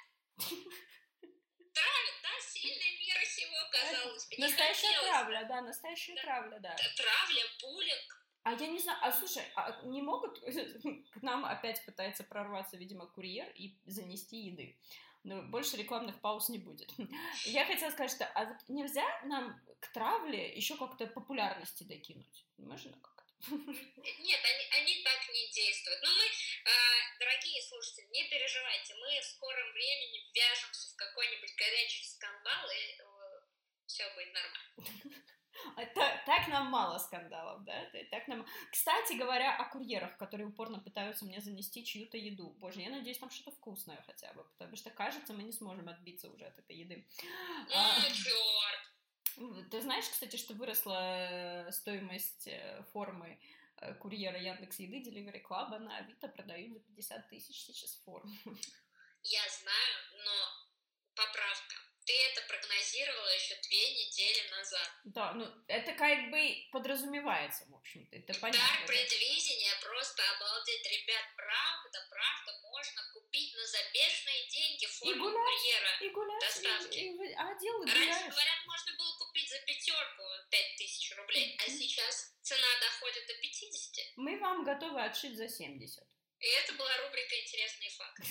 [1.75, 2.31] Травят, да?
[2.41, 4.37] Сильная мира сего, казалось бы.
[4.39, 6.77] Настоящая травля, да, настоящая травля, да.
[6.97, 8.27] Травля, буллинг.
[8.47, 10.41] А я не знаю, а слушай, а не могут,
[11.13, 14.79] к нам опять пытается прорваться, видимо, курьер и занести еды.
[15.27, 16.89] Но больше рекламных пауз не будет.
[17.45, 22.47] Я хотела сказать, что а вот нельзя нам к травле еще как-то популярности докинуть?
[22.59, 23.25] Можно как-то?
[23.51, 26.01] Нет, они, они так не действуют.
[26.03, 32.05] Но мы, э, дорогие слушатели, не переживайте, мы в скором времени ввяжемся в какой-нибудь горячий
[32.05, 33.41] скандал, и э,
[33.87, 35.25] все будет нормально.
[35.95, 37.73] Так, так нам мало скандалов, да?
[38.11, 38.47] Так нам...
[38.71, 42.51] Кстати говоря, о курьерах, которые упорно пытаются мне занести чью-то еду.
[42.59, 46.29] Боже, я надеюсь, там что-то вкусное хотя бы, потому что, кажется, мы не сможем отбиться
[46.31, 47.07] уже от этой еды.
[47.75, 49.71] А, черт!
[49.71, 53.39] Ты знаешь, кстати, что выросла э, стоимость э, формы
[53.77, 58.33] э, курьера Яндекс Еды Delivery Club на Авито продают за 50 тысяч сейчас форму.
[59.23, 60.06] Я знаю.
[62.07, 64.91] Ты это прогнозировала еще две недели назад.
[65.05, 66.41] Да, ну это как бы
[66.71, 68.63] подразумевается, в общем-то, это понятно.
[68.63, 68.87] Дар да.
[68.87, 75.93] предвидения, просто обалдеть, ребят, правда, правда, можно купить на забешенные деньги И форму гулять, курьера.
[76.01, 76.99] и гулять, доставки.
[76.99, 78.33] и, и- а делать Раньше, гуляешь.
[78.35, 84.07] говорят, можно было купить за пятерку 5000 рублей, а сейчас цена доходит до 50.
[84.17, 86.05] Мы вам готовы отшить за 70.
[86.47, 88.25] И это была рубрика «Интересные факты».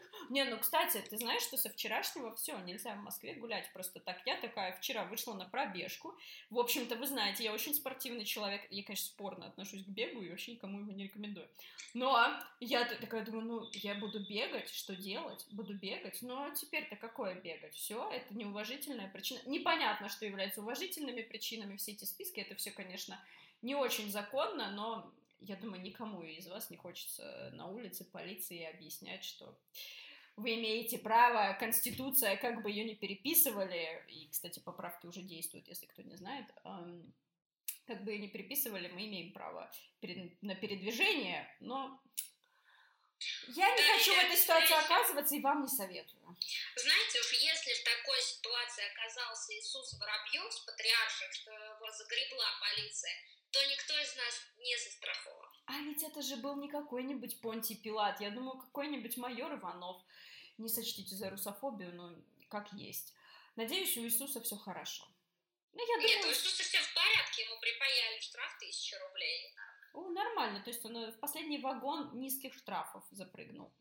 [0.30, 4.20] Не, ну, кстати, ты знаешь, что со вчерашнего все, нельзя в Москве гулять просто так.
[4.26, 6.18] Я такая вчера вышла на пробежку.
[6.50, 8.62] В общем-то, вы знаете, я очень спортивный человек.
[8.70, 11.48] Я, конечно, спорно отношусь к бегу и вообще никому его не рекомендую.
[11.94, 15.46] Но я такая думаю, ну, я буду бегать, что делать?
[15.52, 16.22] Буду бегать.
[16.22, 17.74] Но теперь-то какое бегать?
[17.76, 19.40] Все, это неуважительная причина.
[19.46, 21.76] Непонятно, что является уважительными причинами.
[21.76, 23.20] Все эти списки, это все, конечно,
[23.62, 29.24] не очень законно, но я думаю, никому из вас не хочется на улице полиции объяснять,
[29.24, 29.58] что
[30.36, 35.86] вы имеете право, Конституция, как бы ее не переписывали, и, кстати, поправки уже действуют, если
[35.86, 37.12] кто не знает, ам,
[37.86, 39.70] как бы ее не переписывали, мы имеем право
[40.42, 42.00] на передвижение, но
[43.48, 46.36] я не Да, хочу в я этой ситуации знаете- оказываться и вам не советую.
[46.76, 50.60] Знаете, уж если в такой ситуации оказался Иисус Воробьев с
[51.34, 53.12] что его загребла полиция,
[53.50, 55.48] то никто из нас не застрахован.
[55.66, 60.02] А ведь это же был не какой-нибудь Понтий Пилат, я думаю, какой-нибудь майор Иванов.
[60.58, 62.16] Не сочтите за русофобию, но
[62.48, 63.14] как есть.
[63.56, 65.06] Надеюсь, у Иисуса все хорошо.
[65.72, 69.54] Ну, я Нет, у думаю, Иисуса все в порядке, ему припаяли штраф тысячу рублей.
[69.94, 70.62] о, нормально.
[70.62, 73.72] То есть он э, в последний вагон низких штрафов запрыгнул.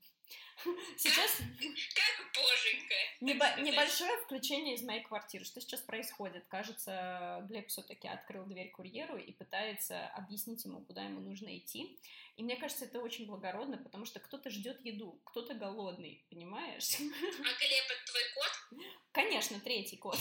[0.98, 2.96] Сейчас Как боженька.
[3.22, 5.46] небо- небольшое включение из моей квартиры.
[5.46, 6.46] Что сейчас происходит?
[6.48, 12.00] Кажется, Глеб все-таки открыл дверь курьеру и пытается объяснить ему, куда ему нужно идти.
[12.36, 16.90] И мне кажется, это очень благородно, потому что кто-то ждет еду, кто-то голодный, понимаешь?
[16.96, 18.80] А Глеб, это твой кот?
[19.12, 20.18] Конечно, третий кот.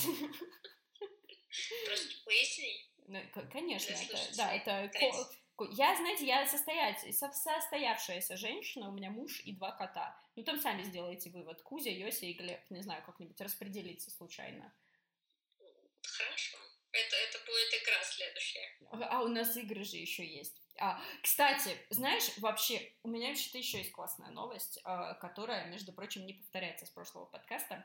[1.86, 2.84] Просто поясни.
[3.06, 5.16] Ну, Конечно, это, да, это ко- Третий.
[5.16, 10.20] ко- я, знаете, я состоять, со- состоявшаяся женщина, у меня муж и два кота.
[10.36, 11.62] Ну, там сами сделаете вывод.
[11.62, 12.60] Кузя, Йося и Глеб.
[12.70, 14.72] Не знаю, как-нибудь распределиться случайно.
[16.02, 16.58] Хорошо.
[16.92, 19.08] Это, это будет игра следующая.
[19.10, 20.62] А у нас игры же еще есть.
[20.78, 26.24] А, кстати, знаешь, вообще, у меня вообще-то еще есть классная новость, а, которая, между прочим,
[26.24, 27.84] не повторяется с прошлого подкаста.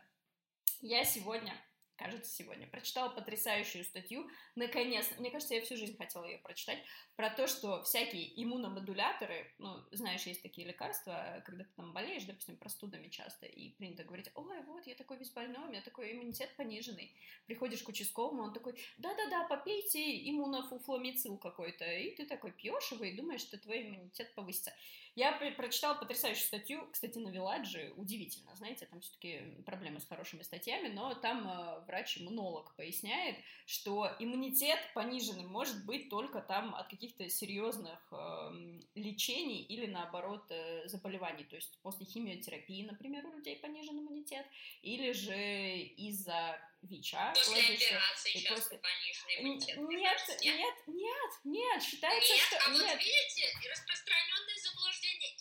[0.80, 1.56] Я сегодня,
[1.98, 2.68] кажется, сегодня.
[2.68, 6.80] Прочитала потрясающую статью, наконец, мне кажется, я всю жизнь хотела ее прочитать,
[7.16, 12.58] про то, что всякие иммуномодуляторы, ну, знаешь, есть такие лекарства, когда ты там болеешь, допустим,
[12.58, 16.56] простудами часто, и принято говорить, ой, вот, я такой весь больной, у меня такой иммунитет
[16.56, 17.16] пониженный.
[17.46, 23.16] Приходишь к участковому, он такой, да-да-да, попейте иммунофуфломицил какой-то, и ты такой пьешь его и
[23.16, 24.74] думаешь, что твой иммунитет повысится.
[25.16, 30.42] Я про- прочитала потрясающую статью, кстати, на Виладже, удивительно, знаете, там все-таки проблемы с хорошими
[30.42, 37.30] статьями, но там э, врач-иммунолог поясняет, что иммунитет пониженный может быть только там от каких-то
[37.30, 44.00] серьезных эм, лечений или, наоборот, э, заболеваний, то есть после химиотерапии, например, у людей понижен
[44.00, 44.46] иммунитет,
[44.82, 47.32] или же из-за ВИЧа.
[47.34, 49.78] После кладется- операции и после- пониженный иммунитет.
[49.78, 52.58] Нет, кажется, нет, нет, нет, считается, Нет, что...
[52.58, 53.00] а вот нет.
[53.00, 54.93] видите, распространенное заблуждение,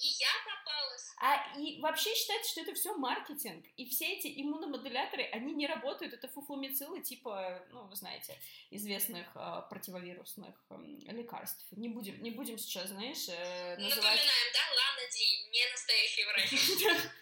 [0.02, 1.14] и я попалась.
[1.18, 3.64] А и вообще считается, что это все маркетинг.
[3.76, 6.12] И все эти иммуномодуляторы, они не работают.
[6.12, 8.36] Это фуфломицилы типа, ну, вы знаете,
[8.70, 11.64] известных а, противовирусных м, лекарств.
[11.70, 13.96] Не будем, не будем сейчас, знаешь, э, называть...
[13.96, 17.12] Напоминаем, да, Лана Ди, не настоящий врач.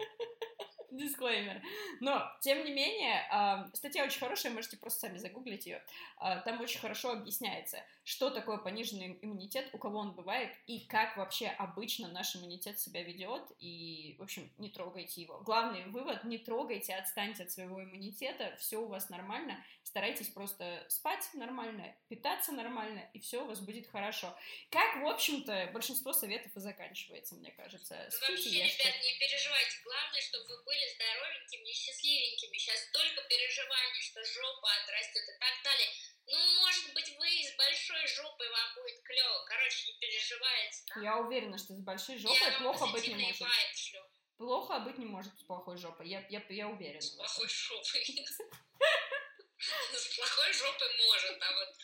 [1.00, 1.62] Дисклеймер.
[2.00, 3.26] Но, тем не менее,
[3.74, 5.82] статья очень хорошая, можете просто сами загуглить ее.
[6.16, 11.16] А, Там очень хорошо объясняется, что такое пониженный иммунитет, у кого он бывает, и как
[11.16, 13.42] вообще обычно наш иммунитет себя ведет.
[13.58, 15.40] И, в общем, не трогайте его.
[15.40, 19.56] Главный вывод, не трогайте, отстаньте от своего иммунитета, все у вас нормально.
[19.90, 24.30] Старайтесь просто спать нормально, питаться нормально, и все у вас будет хорошо.
[24.70, 27.98] Как, в общем-то, большинство советов и заканчивается, мне кажется.
[28.08, 28.84] Спите, Вообще, ешьте.
[28.86, 29.82] ребят, не переживайте.
[29.82, 32.56] Главное, чтобы вы были здоровенькими и счастливенькими.
[32.56, 35.88] Сейчас столько переживаний, что жопа отрастет и так далее.
[36.30, 39.44] Ну, может быть, вы с большой жопой вам будет клево.
[39.48, 40.78] Короче, не переживайте.
[40.94, 41.00] да?
[41.02, 43.48] Я уверена, что с большой Я жопой вам плохо быть не может.
[44.38, 46.08] Плохо быть не может с плохой жопой.
[46.08, 47.00] Я, я, я уверена.
[47.00, 48.06] С плохой жопой.
[50.20, 51.76] Плохой жопой может, а вот...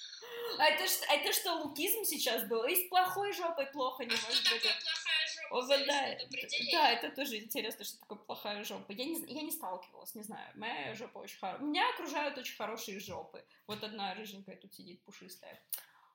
[0.58, 2.64] А это, ж- это что, лукизм сейчас был?
[2.64, 4.62] И с плохой жопой плохо не А что может быть.
[4.62, 5.56] такое плохая жопа?
[5.58, 6.72] О, да, определения.
[6.72, 8.92] да, это тоже интересно, что такое плохая жопа.
[8.92, 10.50] Я не, я не сталкивалась, не знаю.
[10.54, 11.66] Моя жопа очень хорошая.
[11.66, 13.44] Меня окружают очень хорошие жопы.
[13.66, 15.60] Вот одна рыженькая тут сидит, пушистая.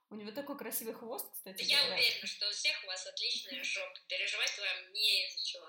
[0.09, 1.63] У него такой красивый хвост, кстати.
[1.63, 1.95] Я говоря.
[2.01, 3.99] уверена, что у всех у вас отличная жопа.
[4.09, 5.67] Переживать вам не из-за чего.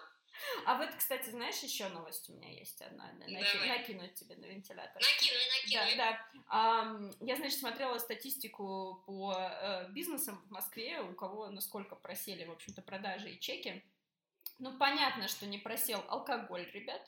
[0.66, 3.12] А вот, кстати, знаешь, еще новость у меня есть одна.
[3.12, 3.58] Наки...
[3.66, 5.02] Накинуть тебе на вентилятор.
[5.02, 5.96] Накинуть, накинуть.
[5.96, 6.42] Да, да.
[6.48, 12.52] А, я, значит, смотрела статистику по э, бизнесам в Москве, у кого насколько просели, в
[12.52, 13.84] общем-то, продажи и чеки.
[14.58, 17.02] Ну, понятно, что не просел алкоголь, ребят.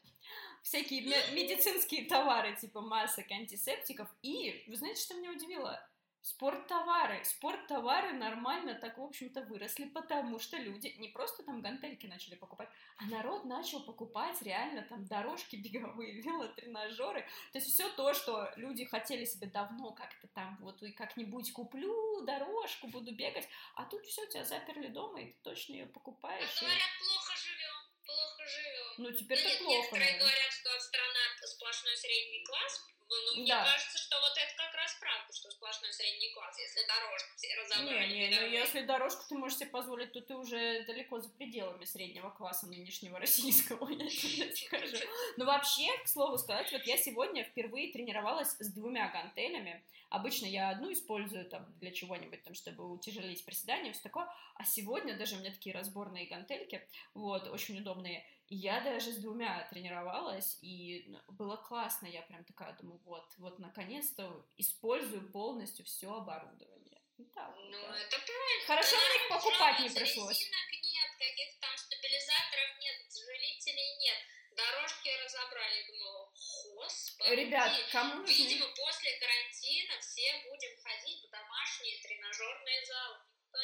[0.62, 4.08] Всякие медицинские товары, типа масок, антисептиков.
[4.22, 5.86] И, вы знаете, что меня удивило?
[6.24, 7.22] Спорттовары.
[7.22, 12.70] Спорттовары нормально так, в общем-то, выросли, потому что люди не просто там гантельки начали покупать,
[12.96, 17.28] а народ начал покупать реально там дорожки беговые, велотренажеры.
[17.52, 22.22] То есть все то, что люди хотели себе давно как-то там, вот и как-нибудь куплю
[22.22, 26.56] дорожку, буду бегать, а тут все, тебя заперли дома, и ты точно ее покупаешь.
[26.56, 28.94] А говорят, плохо живем, плохо живем.
[28.96, 29.76] Ну, теперь ну, нет, плохо.
[29.76, 30.20] Некоторые наверное.
[30.20, 32.93] говорят, что страна сплошной средний класс,
[33.26, 33.64] ну, мне да.
[33.64, 38.12] кажется, что вот это как раз правда, что сплошной средний класс, если дорожку все разобрали.
[38.12, 41.84] Не, не, ну если дорожку ты можешь себе позволить, то ты уже далеко за пределами
[41.84, 44.96] среднего класса нынешнего российского, я тебе скажу.
[45.36, 49.84] Но вообще, к слову сказать, вот я сегодня впервые тренировалась с двумя гантелями.
[50.10, 54.28] Обычно я одну использую там для чего-нибудь, там, чтобы утяжелить приседания, все такое.
[54.54, 58.24] А сегодня даже у меня такие разборные гантельки, вот, очень удобные.
[58.48, 62.06] Я даже с двумя тренировалась, и ну, было классно.
[62.06, 67.00] Я прям такая думаю, вот, вот наконец-то использую полностью все оборудование.
[67.16, 67.98] Да, ну, да.
[67.98, 68.66] это правильно.
[68.66, 70.38] Хорошо, мне их покупать не пришлось.
[70.38, 74.18] Резинок нет, каких-то там стабилизаторов нет, жалителей нет.
[74.56, 75.86] Дорожки разобрали.
[75.86, 76.28] Думаю,
[76.74, 77.30] господи.
[77.30, 78.24] Ребят, кому.
[78.24, 83.18] Видимо, после карантина все будем ходить в домашние тренажерные залы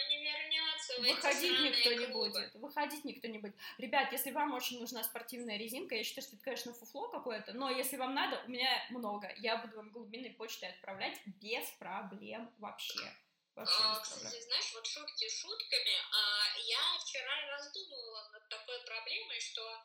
[0.09, 1.01] не вернется.
[1.01, 2.01] Выходить никто клубы.
[2.01, 2.55] не будет.
[2.55, 3.55] Выходить никто не будет.
[3.79, 7.71] Ребят, если вам очень нужна спортивная резинка, я считаю, что это, конечно, фуфло какое-то, но
[7.71, 9.33] если вам надо, у меня много.
[9.37, 13.13] Я буду вам глубинной почтой отправлять без проблем вообще.
[13.55, 19.85] Вообще а, кстати, знаешь, вот шутки шутками, а, я вчера раздумывала над такой проблемой, что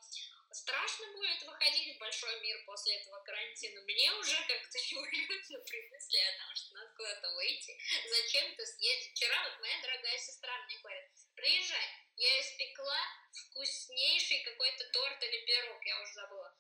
[0.56, 3.82] страшно будет выходить в большой мир после этого карантина.
[3.82, 7.78] Мне уже как-то неуютно при мысли о том, что надо куда-то выйти.
[8.10, 9.12] Зачем-то съездить.
[9.12, 13.02] Вчера вот моя дорогая сестра мне говорит, приезжай, я испекла
[13.34, 16.56] вкуснейший какой-то торт или пирог, я уже забыла.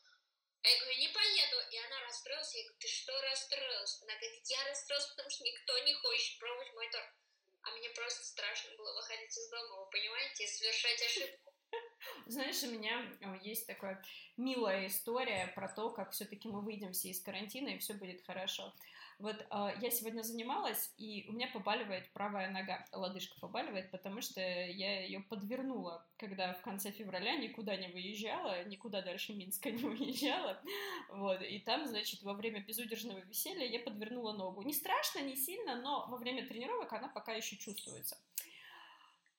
[0.62, 1.58] А я говорю, не поеду.
[1.72, 2.54] И она расстроилась.
[2.56, 4.02] Я говорю, ты что расстроилась?
[4.02, 7.10] Она говорит, я расстроилась, потому что никто не хочет пробовать мой торт.
[7.62, 11.45] А мне просто страшно было выходить из дома, вы понимаете, и совершать ошибку.
[12.26, 13.02] Знаешь, у меня
[13.44, 14.02] есть такая
[14.38, 18.74] милая история про то, как все-таки мы выйдем все из карантина и все будет хорошо.
[19.18, 24.42] Вот э, я сегодня занималась, и у меня побаливает правая нога, лодыжка побаливает, потому что
[24.42, 30.62] я ее подвернула, когда в конце февраля никуда не выезжала, никуда дальше Минска не выезжала,
[31.10, 34.64] вот, и там, значит, во время безудержного веселья я подвернула ногу.
[34.64, 38.18] Не страшно, не сильно, но во время тренировок она пока еще чувствуется.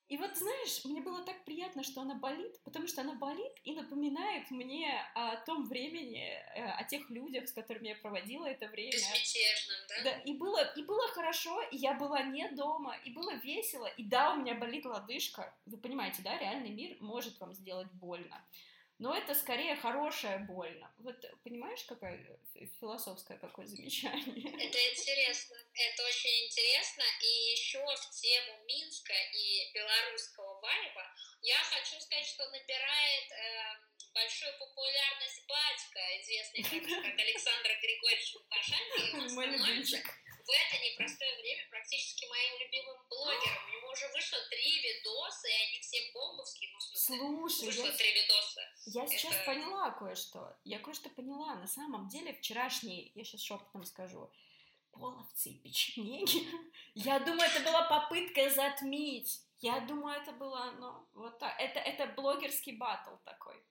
[0.09, 3.75] И вот, знаешь, мне было так приятно, что она болит, потому что она болит и
[3.75, 6.23] напоминает мне о том времени,
[6.55, 8.93] э, о тех людях, с которыми я проводила это время.
[8.93, 10.05] Безмятежным, да?
[10.05, 14.05] Да, и было, и было хорошо, и я была не дома, и было весело, и
[14.05, 15.53] да, у меня болит лодыжка.
[15.67, 18.41] Вы понимаете, да, реальный мир может вам сделать больно
[18.99, 20.92] но это скорее хорошая больно.
[20.99, 22.18] Вот понимаешь, какое
[22.80, 24.49] философское какое замечание?
[24.66, 27.05] Это интересно, это очень интересно.
[27.22, 34.59] И еще в тему Минска и белорусского вайба я хочу сказать, что набирает э, большую
[34.59, 40.03] популярность батька, известный как, как Александр Григорьевич Лукашенко, и он становится
[40.47, 43.64] в это непростое время практически моим любимым блогером.
[43.66, 46.70] У него уже вышло три видоса, и они все бомбовские.
[46.72, 47.92] Ну, в смысле, Слушай, вышло я...
[47.92, 48.61] три видоса.
[48.86, 49.12] Я это...
[49.12, 50.57] сейчас поняла кое-что.
[50.64, 51.57] Я кое-что поняла.
[51.57, 54.30] На самом деле, вчерашний, я сейчас шепотом скажу,
[54.92, 56.47] половцы и печенеги.
[56.94, 59.42] Я думаю, это была попытка затмить.
[59.59, 61.55] Я думаю, это было, ну, вот так.
[61.61, 63.62] Это, это блогерский батл такой.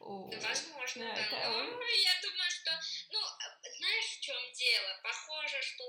[0.00, 1.14] Возможно, да.
[1.14, 1.36] Это...
[1.50, 2.70] Ну, я думаю, что,
[3.12, 3.18] ну,
[3.78, 5.00] знаешь, в чем дело?
[5.02, 5.84] Похоже, что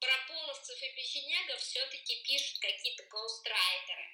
[0.00, 4.08] про половцев и печенегов все-таки пишут какие-то гоустрайтеры.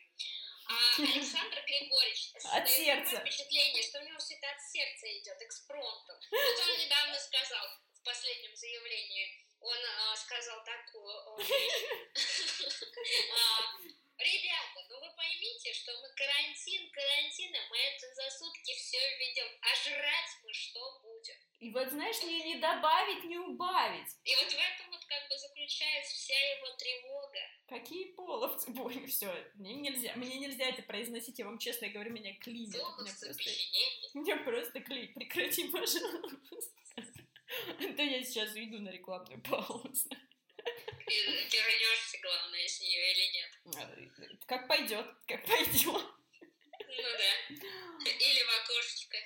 [0.67, 3.21] А Александр Григорьевич от сердца.
[3.21, 6.17] впечатление, что у него все это от сердца идет, экспромтом.
[6.31, 11.15] Вот он недавно сказал в последнем заявлении, он а, сказал такую
[13.37, 13.81] а,
[14.21, 19.75] Ребята, ну вы поймите, что мы карантин, карантина, мы это за сутки все ведем, а
[19.75, 21.37] жрать мы что будем?
[21.59, 24.13] И вот знаешь, не, не добавить, не убавить.
[24.25, 27.41] И вот в этом вот как бы заключается вся его тревога.
[27.69, 32.35] Какие половцы, бой, все, мне нельзя, мне нельзя это произносить, я вам честно говорю, меня
[32.41, 32.79] клинит.
[32.79, 36.77] Половцы, меня просто, меня просто клинит, прекрати, пожалуйста.
[37.79, 40.09] А то я сейчас уйду на рекламную паузу.
[41.07, 43.51] вернешься, главное, с нее или нет.
[43.77, 45.85] Э, как пойдет, как пойдет.
[45.85, 48.11] Ну да.
[48.11, 49.17] Или в окошечко.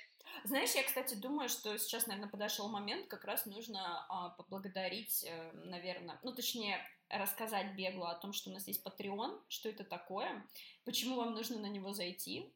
[0.43, 5.51] Знаешь, я, кстати, думаю, что сейчас, наверное, подошел момент, как раз нужно а, поблагодарить, э,
[5.53, 10.45] наверное, ну, точнее, рассказать бегло о том, что у нас есть Patreon, что это такое,
[10.83, 12.53] почему вам нужно на него зайти,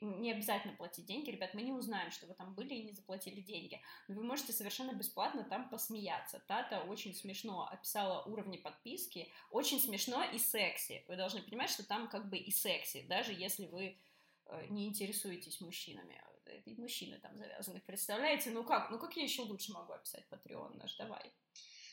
[0.00, 3.40] не обязательно платить деньги, ребят, мы не узнаем, что вы там были и не заплатили
[3.40, 6.40] деньги, но вы можете совершенно бесплатно там посмеяться.
[6.46, 11.04] Тата очень смешно описала уровни подписки, очень смешно и секси.
[11.08, 13.98] Вы должны понимать, что там как бы и секси, даже если вы
[14.46, 16.22] э, не интересуетесь мужчинами.
[16.64, 18.50] И мужчины там завязаны, представляете?
[18.50, 21.32] Ну как, ну как я еще лучше могу описать Patreon наш, давай.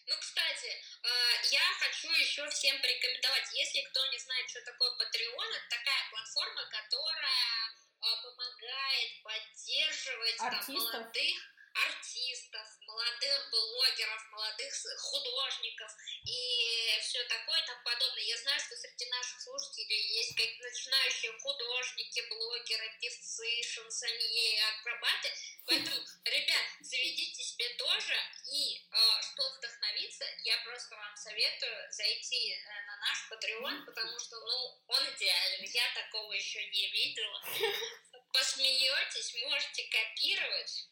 [0.07, 1.09] Ну, кстати, э,
[1.51, 6.61] я хочу еще всем порекомендовать, если кто не знает, что такое Patreon, это такая платформа,
[6.69, 15.91] которая помогает поддерживать там, молодых артистов, молодых блогеров, молодых художников
[16.25, 18.23] и все такое и тому подобное.
[18.23, 25.31] Я знаю, что среди наших слушателей есть как начинающие художники, блогеры, певцы, шансонье, акробаты.
[25.65, 25.95] Поэтому,
[26.25, 28.15] ребят, заведите себе тоже.
[28.51, 34.39] И э, что вдохновиться, я просто вам советую зайти э, на наш Patreon, потому что,
[34.39, 35.63] ну, он идеален.
[35.65, 37.41] Я такого еще не видела.
[38.31, 40.89] Посмеетесь, можете копировать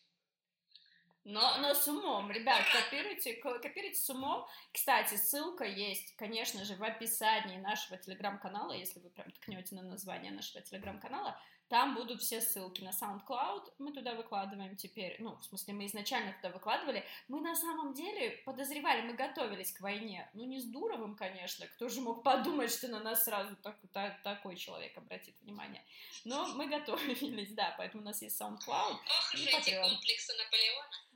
[1.25, 4.45] но, но с умом, ребят, копируйте, копируйте с умом.
[4.71, 10.31] Кстати, ссылка есть, конечно же, в описании нашего телеграм-канала, если вы прям ткнете на название
[10.31, 15.73] нашего телеграм-канала, там будут все ссылки на SoundCloud, мы туда выкладываем теперь, ну, в смысле,
[15.73, 20.59] мы изначально туда выкладывали, мы на самом деле подозревали, мы готовились к войне, ну, не
[20.59, 24.95] с Дуровым, конечно, кто же мог подумать, что на нас сразу так, так, такой человек
[24.97, 25.83] обратит внимание,
[26.25, 28.67] но мы готовились, да, поэтому у нас есть SoundCloud.
[28.67, 31.12] Ох, и эти комплексы Наполеона.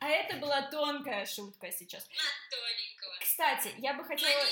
[0.00, 2.08] А это была тонкая шутка сейчас.
[2.08, 2.14] На
[2.50, 3.18] тоненького.
[3.20, 4.30] Кстати, я бы хотела...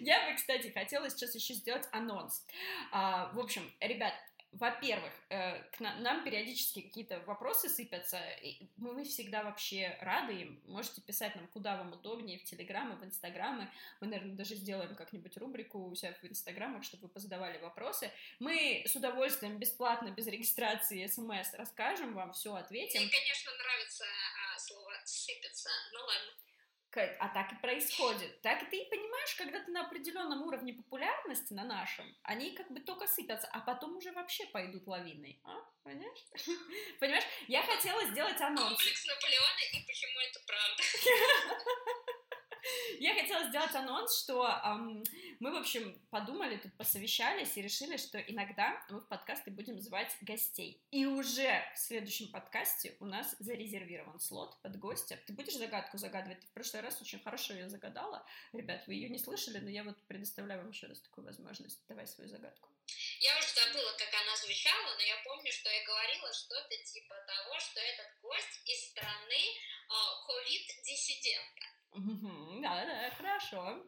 [0.00, 2.44] Я бы, кстати, хотела сейчас еще сделать анонс.
[2.90, 4.14] А, в общем, ребят,
[4.54, 10.62] во-первых, э, к нам, периодически какие-то вопросы сыпятся, и мы всегда вообще рады им.
[10.66, 13.70] Можете писать нам, куда вам удобнее, в Телеграмы, в Инстаграмы.
[14.00, 18.10] Мы, наверное, даже сделаем как-нибудь рубрику у себя в Инстаграмах, чтобы вы позадавали вопросы.
[18.38, 23.00] Мы с удовольствием, бесплатно, без регистрации, смс расскажем вам, все ответим.
[23.00, 26.53] Мне, конечно, нравится а, слово «сыпется», ну ладно.
[27.00, 28.40] А так и происходит.
[28.42, 32.80] Так и ты понимаешь, когда ты на определенном уровне популярности, на нашем, они как бы
[32.80, 35.40] только сыпятся, а потом уже вообще пойдут лавиной.
[35.44, 35.56] А?
[35.82, 36.24] Понимаешь?
[37.00, 37.24] Понимаешь?
[37.48, 38.68] Я хотела сделать анонс.
[38.68, 40.82] Комплекс Наполеона и почему это правда.
[43.00, 45.04] Я хотела сделать анонс, что эм,
[45.40, 50.14] мы, в общем, подумали, тут посовещались и решили, что иногда мы в подкасты будем звать
[50.20, 50.82] гостей.
[50.90, 55.18] И уже в следующем подкасте у нас зарезервирован слот под гостя.
[55.26, 56.40] Ты будешь загадку загадывать?
[56.40, 58.24] Ты в прошлый раз очень хорошо ее загадала.
[58.52, 61.80] Ребят, вы ее не слышали, но я вот предоставляю вам еще раз такую возможность.
[61.88, 62.68] Давай свою загадку.
[63.20, 67.58] Я уже забыла, как она звучала, но я помню, что я говорила что-то типа того,
[67.58, 69.14] что этот гость из страны
[71.94, 72.62] а, ковид-диссидента.
[72.62, 73.86] Да-да, хорошо.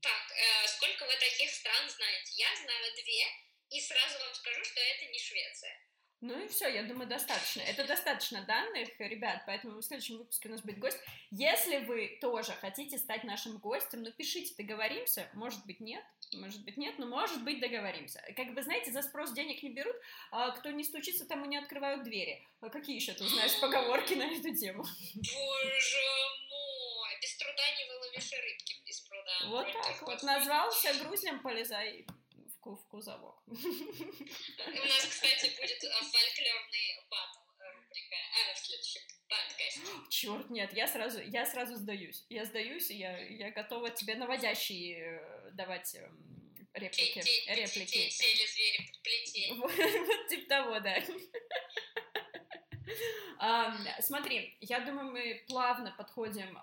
[0.00, 2.32] Так, э, сколько вы таких стран знаете?
[2.36, 3.24] Я знаю две,
[3.70, 5.80] и сразу вам скажу, что это не Швеция.
[6.26, 7.60] Ну и все, я думаю, достаточно.
[7.60, 10.98] Это достаточно данных, ребят, поэтому в следующем выпуске у нас будет гость.
[11.30, 15.28] Если вы тоже хотите стать нашим гостем, ну пишите, договоримся.
[15.34, 16.02] Может быть, нет,
[16.32, 18.22] может быть, нет, но может быть, договоримся.
[18.36, 19.96] Как бы, знаете, за спрос денег не берут,
[20.30, 22.42] а кто не стучится, тому не открывают двери.
[22.60, 24.84] А какие еще ты знаешь поговорки на эту тему?
[25.14, 26.43] Боже
[27.54, 29.38] труда не выловишь рыбки без пруда.
[29.46, 32.06] Вот так вот, назвался грузнем, полезай
[32.64, 33.42] в кузовок.
[33.46, 39.80] У нас, кстати, будет а, фольклорный батл рубрика а, в следующем подкасте.
[40.08, 42.24] Черт, нет, я сразу, я сразу сдаюсь.
[42.28, 47.22] Я сдаюсь, и я, я готова тебе наводящие э, давать эм, реплики.
[47.48, 48.08] реплики.
[48.08, 49.54] Сели звери под плетень.
[49.56, 50.96] Вот типа того, да.
[54.00, 56.58] Смотри, я думаю, мы плавно подходим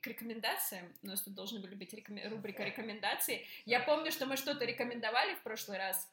[0.00, 0.92] к рекомендациям.
[1.02, 1.92] У нас тут должны были быть
[2.24, 3.46] рубрика рекомендаций.
[3.66, 6.08] Я помню, что мы что-то рекомендовали в прошлый раз.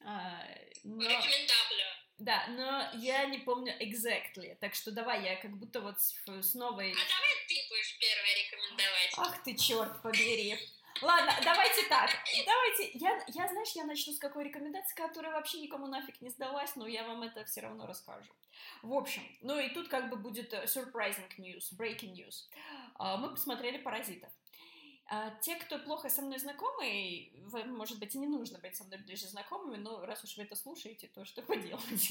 [0.00, 0.44] А,
[0.82, 1.02] но...
[1.02, 2.04] Рекомендабля.
[2.18, 6.54] Да, но я не помню exactly, так что давай я как будто вот с, с
[6.54, 6.92] новой...
[6.92, 9.14] А давай ты будешь первая рекомендовать.
[9.16, 10.56] Ах ты, черт побери.
[11.02, 12.10] Ладно, давайте так.
[12.46, 12.90] Давайте.
[12.98, 16.86] Я, я, знаешь, я начну с какой рекомендации, которая вообще никому нафиг не сдалась, но
[16.86, 18.30] я вам это все равно расскажу.
[18.82, 22.48] В общем, ну и тут как бы будет э, surprising news, breaking news.
[22.94, 24.30] А, мы посмотрели «Паразитов».
[25.06, 28.84] А, те, кто плохо со мной знакомы, вам, может быть, и не нужно быть со
[28.84, 32.10] мной ближе знакомыми, но раз уж вы это слушаете, то что поделать?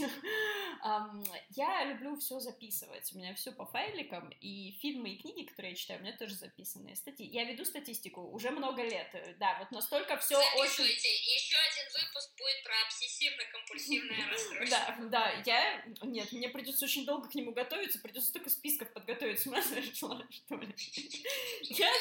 [1.50, 5.76] Я люблю все записывать, у меня все по файликам, и фильмы и книги, которые я
[5.76, 6.96] читаю, у меня тоже записаны.
[6.96, 7.24] Стати...
[7.24, 10.86] Я веду статистику уже много лет, да, вот настолько все очень...
[10.86, 14.70] еще один выпуск будет про обсессивно-компульсивное расстройство.
[14.70, 15.84] Да, да, я...
[16.04, 20.24] Нет, мне придется очень долго к нему готовиться, придется столько списков подготовить, с ума сошла,
[20.30, 20.76] что ли?
[21.64, 21.92] Я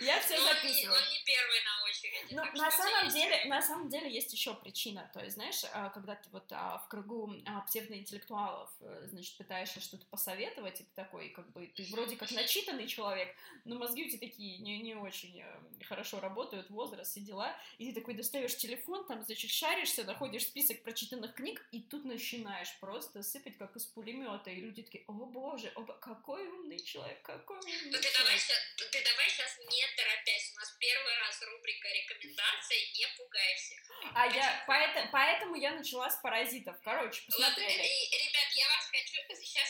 [0.00, 0.98] я все записываю.
[1.00, 2.34] Он не первый на очереди.
[2.34, 5.10] Ну, на самом деле, на самом деле есть еще причина.
[5.12, 9.80] То есть, знаешь, а, когда ты вот а, в кругу а, псевдоинтеллектуалов, э, значит, пытаешься
[9.80, 13.34] что-то посоветовать, и ты такой, как бы, ты вроде как начитанный человек,
[13.64, 17.88] но мозги у тебя такие не, не очень э, хорошо работают, возраст, все дела, и
[17.92, 23.22] ты такой достаешь телефон, там, значит, шаришься, находишь список прочитанных книг, и тут начинаешь просто
[23.22, 27.90] сыпать, как из пулемета, и люди такие, о боже, о, какой умный человек, какой умный
[27.90, 30.52] ну, ты Давай, ты давай сейчас не торопясь.
[30.52, 33.74] У нас первый раз рубрика рекомендации, не пугайся.
[34.14, 36.76] А я, поэтому, поэтому я начала с паразитов.
[36.82, 37.68] Короче, посмотрели.
[37.68, 39.14] Ладно, ребят, я вас хочу,
[39.44, 39.68] сейчас,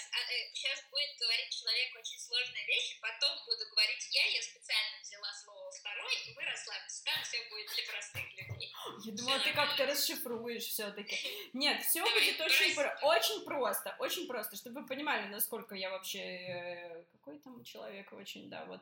[0.52, 5.00] сейчас а, э, будет говорить человек очень сложные вещи, потом буду говорить я, я специально
[5.00, 8.72] взяла слово второй, и вы расслабьтесь, там все будет для простых людей.
[9.04, 11.16] Я думала, ты как-то расшифруешь все-таки.
[11.52, 17.04] Нет, все будет очень, очень просто, очень просто, чтобы вы понимали, насколько я вообще э,
[17.12, 18.80] какой там человек очень, да, вот.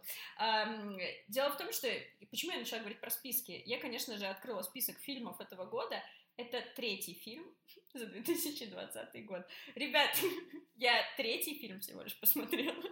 [1.28, 1.88] Дело в том, что...
[2.30, 3.62] Почему я начала говорить про списки?
[3.66, 6.02] Я, конечно же, открыла список фильмов этого года.
[6.36, 7.44] Это третий фильм
[7.94, 9.46] за 2020 год.
[9.74, 10.16] Ребят,
[10.76, 12.82] я третий фильм всего лишь посмотрела.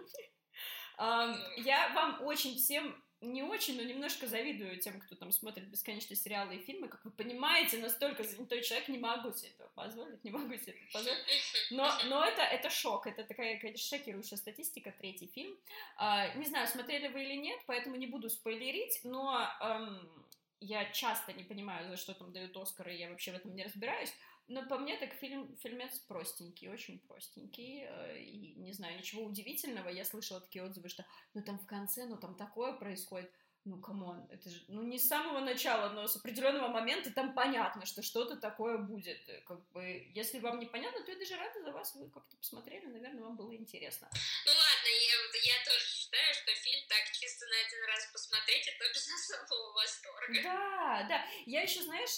[0.97, 6.55] Я вам очень всем не очень, но немножко завидую тем, кто там смотрит бесконечные сериалы
[6.55, 6.87] и фильмы.
[6.87, 10.93] Как вы понимаете, настолько занятой человек, не могу себе этого позволить, не могу себе это
[10.93, 11.23] позволить.
[11.69, 15.55] Но, но это, это шок, это такая, конечно, шокирующая статистика, третий фильм.
[15.97, 20.27] А, не знаю, смотрели вы или нет, поэтому не буду спойлерить, но эм,
[20.59, 24.13] я часто не понимаю, за что там дают Оскары, я вообще в этом не разбираюсь.
[24.51, 29.87] Но по мне так фильм, фильмец простенький, очень простенький, э, и не знаю, ничего удивительного.
[29.87, 33.31] Я слышала такие отзывы, что ну там в конце, ну там такое происходит
[33.63, 37.33] ну, come on, это же, ну, не с самого начала, но с определенного момента там
[37.33, 39.19] понятно, что что-то такое будет.
[39.45, 42.87] Как бы, если вам не понятно, то я даже рада за вас, вы как-то посмотрели,
[42.87, 44.09] наверное, вам было интересно.
[44.45, 45.15] Ну, ладно, я,
[45.53, 49.07] я тоже считаю, что фильм так чисто на один раз посмотреть, это без
[49.43, 50.43] особого восторга.
[50.43, 51.25] Да, да.
[51.45, 52.17] Я еще, знаешь,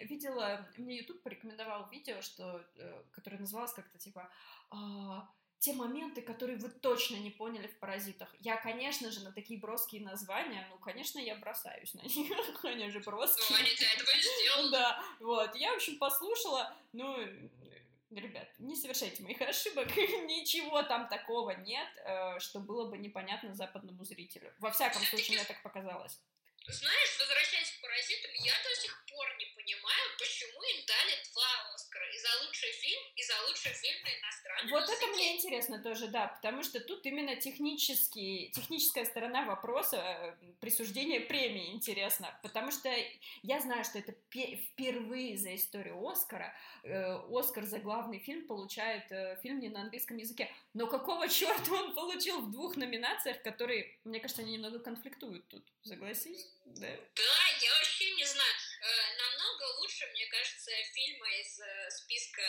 [0.00, 4.30] видела, мне YouTube порекомендовал видео, что, э, которое называлось как-то типа...
[4.72, 5.20] Э,
[5.60, 8.34] те моменты, которые вы точно не поняли в «Паразитах».
[8.40, 13.00] Я, конечно же, на такие броские названия, ну, конечно, я бросаюсь на них, они же
[13.00, 13.46] броские.
[13.50, 14.70] Ну, они для этого и сделаны.
[14.70, 17.14] Да, вот, я, в общем, послушала, ну,
[18.10, 24.04] ребят, не совершайте моих ошибок, ничего там такого нет, э, что было бы непонятно западному
[24.04, 24.52] зрителю.
[24.58, 26.20] Во всяком случае, мне так показалось.
[26.68, 32.06] Знаешь, возвращаясь к «Паразитам», я до сих пор не понимаю, почему им дали два Оскара.
[32.10, 34.96] И за лучший фильм, и за лучший фильм на иностранном Вот языке.
[34.96, 41.20] это мне интересно тоже, да, потому что тут именно технический, техническая сторона вопроса э, присуждения
[41.20, 42.88] премии интересна, потому что
[43.42, 46.54] я знаю, что это впервые за историю Оскара
[46.84, 51.72] э, Оскар за главный фильм получает э, фильм не на английском языке, но какого черта
[51.72, 56.48] он получил в двух номинациях, которые, мне кажется, они немного конфликтуют тут, согласись?
[56.76, 58.54] Да, да я вообще не знаю.
[58.82, 62.42] Э, намного лучше, мне кажется, фильмы из э, списка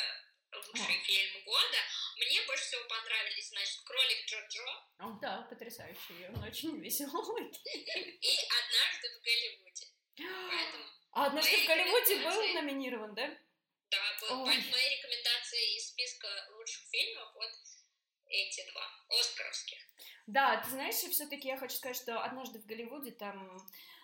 [0.53, 1.03] лучший а.
[1.05, 1.77] фильм года.
[2.17, 4.69] Мне больше всего понравились, значит, «Кролик Джо-Джо».
[4.99, 7.47] О, да, потрясающий, он очень веселый.
[7.47, 9.87] И «Однажды в Голливуде».
[10.17, 13.27] Поэтому а «Однажды в Голливуде» был номинирован, да?
[13.89, 14.45] Да, был.
[14.45, 17.51] Мои рекомендации из списка лучших фильмов вот
[18.29, 19.79] эти два, оскаровских.
[20.27, 23.57] Да, ты знаешь, все-таки я хочу сказать, что «Однажды в Голливуде» там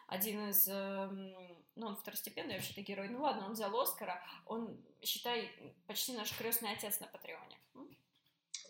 [0.07, 1.33] один из, эм,
[1.75, 5.51] ну, он второстепенный вообще-то герой, ну ладно, он взял Оскара, он, считай,
[5.85, 7.57] почти наш крестный отец на Патреоне.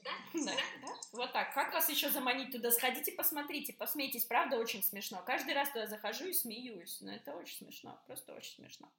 [0.04, 0.94] Да, да, да.
[1.12, 1.54] Вот так.
[1.54, 2.72] Как вас еще заманить туда?
[2.72, 4.26] Сходите, посмотрите, посмейтесь.
[4.26, 5.22] Правда, очень смешно.
[5.26, 7.02] Каждый раз туда захожу и смеюсь.
[7.02, 8.00] Но это очень смешно.
[8.08, 8.90] Просто очень смешно.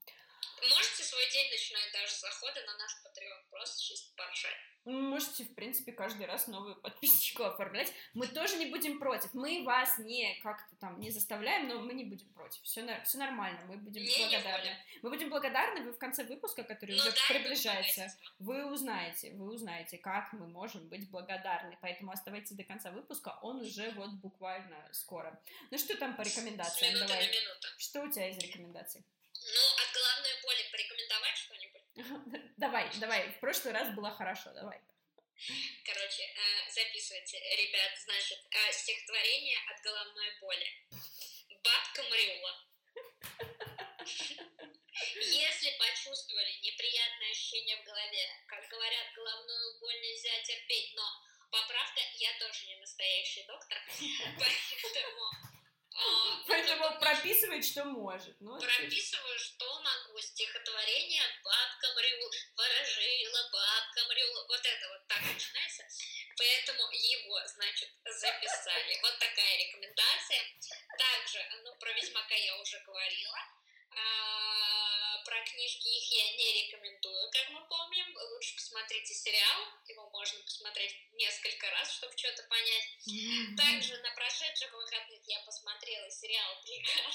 [0.60, 4.56] Можете свой день начинать даже с захода на наш Patreon, просто чисто поржать.
[4.84, 7.92] Можете, в принципе, каждый раз новую подписочку оформлять.
[8.14, 9.34] Мы тоже не будем против.
[9.34, 12.62] Мы вас не как-то там не заставляем, но мы не будем против.
[12.62, 14.64] Все, все нормально, мы будем не, благодарны.
[14.64, 18.08] Не мы будем благодарны, вы в конце выпуска, который ну, уже да, приближается,
[18.38, 21.76] вы узнаете, вы узнаете, как мы можем быть благодарны.
[21.82, 25.38] Поэтому оставайтесь до конца выпуска, он уже вот буквально скоро.
[25.70, 26.98] Ну что там по рекомендациям?
[26.98, 27.30] Давай.
[27.76, 29.04] Что у тебя из рекомендаций?
[29.34, 29.77] Ну,
[30.48, 31.82] боли порекомендовать что-нибудь?
[32.56, 33.28] Давай, давай.
[33.32, 34.80] В прошлый раз было хорошо, давай.
[35.84, 40.66] Короче, э, записывайте, ребят, значит, э, стихотворение от головной боли.
[41.62, 42.54] Бабка Мариула.
[45.14, 51.04] Если почувствовали неприятное ощущение в голове, как говорят, головную боль нельзя терпеть, но
[51.50, 53.78] поправка, я тоже не настоящий доктор,
[54.38, 55.57] поэтому...
[55.98, 58.36] а, Поэтому прописывает, что может.
[58.40, 60.18] Ну, Прописываю, что могу.
[60.20, 64.46] Стихотворение «Бабка Мрюл», «Ворожила бабка Мрюл».
[64.46, 65.84] Вот это вот так начинается.
[66.36, 69.00] Поэтому его, значит, записали.
[69.02, 70.40] Вот такая рекомендация.
[70.96, 73.38] Также, ну, про Ведьмака я уже говорила.
[75.28, 78.16] Про книжки их я не рекомендую, как мы помним.
[78.32, 79.60] Лучше посмотрите сериал.
[79.86, 82.88] Его можно посмотреть несколько раз, чтобы что-то понять.
[83.58, 87.12] Также на прошедших выходных я посмотрела сериал «Бригада».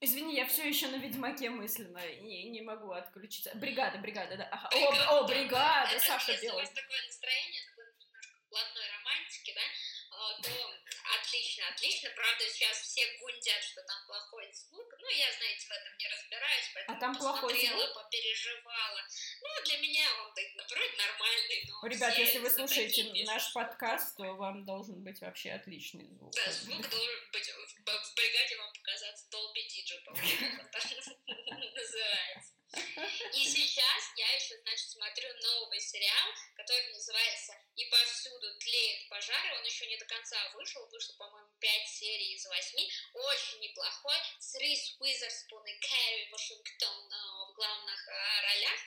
[0.00, 3.50] Извини, я все еще на Ведьмаке мысленно не, не могу отключиться.
[3.54, 4.44] Бригада, бригада, да.
[4.52, 4.68] Ага.
[4.68, 5.08] Бригада.
[5.08, 6.64] О, о, бригада, Это Саша если у Белый.
[6.66, 9.62] вас такое настроение, такое немножко блатной романтики, да,
[10.12, 10.77] а, то
[11.28, 12.10] отлично, отлично.
[12.16, 14.94] Правда, сейчас все гундят, что там плохой звук.
[14.98, 18.04] Ну, я, знаете, в этом не разбираюсь, поэтому А там посмотрела, звук?
[18.04, 19.02] попереживала.
[19.40, 24.16] Ну, для меня он так, вроде нормальный, но Ребят, если вы слушаете такие наш подкаст,
[24.16, 26.32] то вам должен быть вообще отличный звук.
[26.34, 30.14] Да, звук должен быть в, бригаде вам показаться Dolby Digital,
[31.74, 32.57] называется.
[32.72, 39.56] И сейчас я еще, значит, смотрю новый сериал, который называется «И повсюду тлеет пожары».
[39.58, 42.78] Он еще не до конца вышел, вышло, по-моему, 5 серий из 8.
[43.14, 47.16] Очень неплохой, с Рис Уизерспун и Кэрри Вашингтон э,
[47.50, 48.12] в главных э,
[48.42, 48.80] ролях.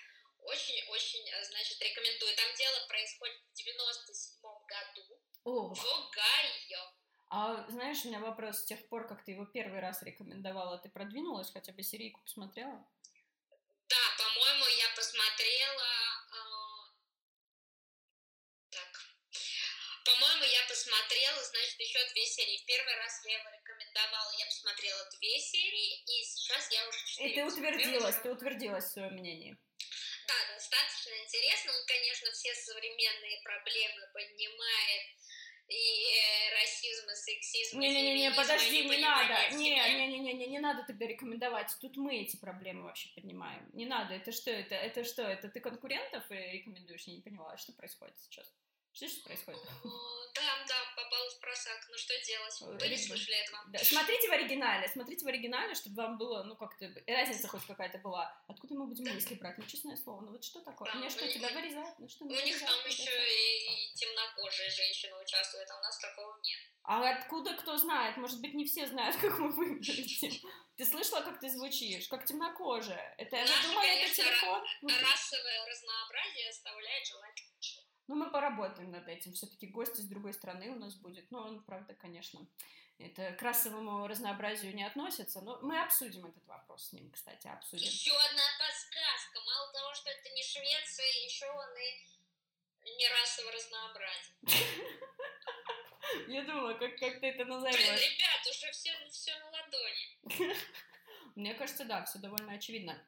[0.43, 2.35] Очень-очень, э, значит, рекомендую.
[2.35, 6.93] Там дело происходит в 97 году О, в Огайо.
[7.31, 10.89] а знаешь, у меня вопрос, с тех пор, как ты его первый раз рекомендовала, ты
[10.89, 12.85] продвинулась, хотя бы серийку посмотрела?
[13.91, 15.89] Да, по-моему, я посмотрела...
[16.31, 16.91] а,
[18.71, 18.91] Так.
[20.05, 22.63] По-моему, я посмотрела, значит, еще две серии.
[22.65, 27.35] Первый раз я его рекомендовала, я посмотрела две серии, и сейчас я уже И четыре
[27.35, 27.75] ты посмотрела.
[27.75, 29.57] утвердилась, ты утвердилась в своем мнении.
[30.27, 31.73] Да, достаточно интересно.
[31.73, 35.03] Он, конечно, все современные проблемы поднимает.
[35.71, 39.33] И э, расизм, и сексизм, и Не-не-не, подожди, не надо.
[39.49, 39.93] в Не, себе.
[39.93, 41.75] не, не, не, не, не надо тогда рекомендовать.
[41.79, 43.69] Тут мы эти проблемы вообще поднимаем.
[43.73, 44.13] Не надо.
[44.15, 44.51] Это что?
[44.51, 45.21] Это, это что?
[45.23, 47.03] Это ты конкурентов э, рекомендуешь?
[47.07, 47.55] Я не поняла.
[47.57, 48.53] Что происходит сейчас?
[48.93, 49.61] Что происходит?
[50.33, 51.79] Да, да, попал в просак.
[51.89, 52.81] Ну что делать?
[52.81, 53.63] Вы не слышали этого?
[53.67, 57.97] Да, Смотрите в оригинале, смотрите в оригинале, чтобы вам было, ну, как-то, разница хоть какая-то
[57.99, 58.31] была.
[58.47, 59.57] Откуда мы будем мысли брать?
[59.57, 60.91] Ну, честное слово, ну вот что такое?
[60.91, 61.99] Да, Мне что, у тебя них- вырезают?
[61.99, 63.29] Ну что, У ну, них вырезают, там еще вырезают.
[63.29, 66.59] и темнокожие женщины участвуют, а у нас такого нет.
[66.83, 68.17] А откуда кто знает?
[68.17, 70.31] Может быть, не все знают, как мы выглядим.
[70.77, 72.07] Ты слышала, как ты звучишь?
[72.07, 73.15] Как темнокожая.
[73.17, 74.63] Это, я думала, это телефон?
[74.81, 77.80] Расовое разнообразие оставляет желать лучшего.
[78.11, 79.31] Ну, мы поработаем над этим.
[79.31, 81.31] Все-таки гости с другой стороны у нас будет.
[81.31, 82.45] Ну, он, правда, конечно,
[82.99, 85.39] это к расовому разнообразию не относится.
[85.39, 87.87] Но мы обсудим этот вопрос с ним, кстати, обсудим.
[87.87, 89.39] Еще одна подсказка.
[89.45, 94.35] Мало того, что это не Швеция, еще он и не расовое разнообразие.
[96.27, 97.77] Я думала, как, как ты это Блин, назовешь.
[97.79, 100.57] ребят, уже все, все на ладони.
[101.35, 103.01] Мне кажется, да, все довольно очевидно.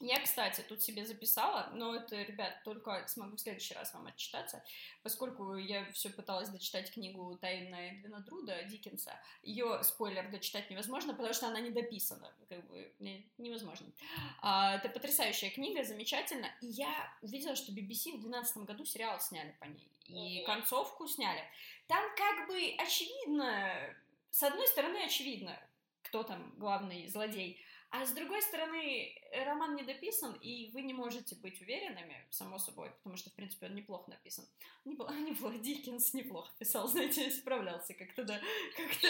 [0.00, 4.64] Я, кстати, тут себе записала, но это, ребят, только смогу в следующий раз вам отчитаться,
[5.02, 9.20] поскольку я все пыталась дочитать книгу «Тайна Эдвина Друда» Диккенса.
[9.42, 13.86] Ее, спойлер, дочитать невозможно, потому что она не дописана, как бы не- невозможно.
[14.40, 16.46] А, это потрясающая книга, замечательно.
[16.62, 21.44] И я увидела, что BBC в 2012 году сериал сняли по ней, и концовку сняли.
[21.88, 23.70] Там как бы очевидно,
[24.30, 25.60] с одной стороны очевидно,
[26.02, 27.60] кто там главный злодей,
[27.90, 32.58] а с другой стороны, э, роман не дописан, и вы не можете быть уверенными, само
[32.58, 34.46] собой, потому что, в принципе, он неплохо написан.
[34.84, 38.40] Неплохо, неплохо, Диккенс неплохо писал, знаете, справлялся как-то, да,
[38.76, 39.08] как-то...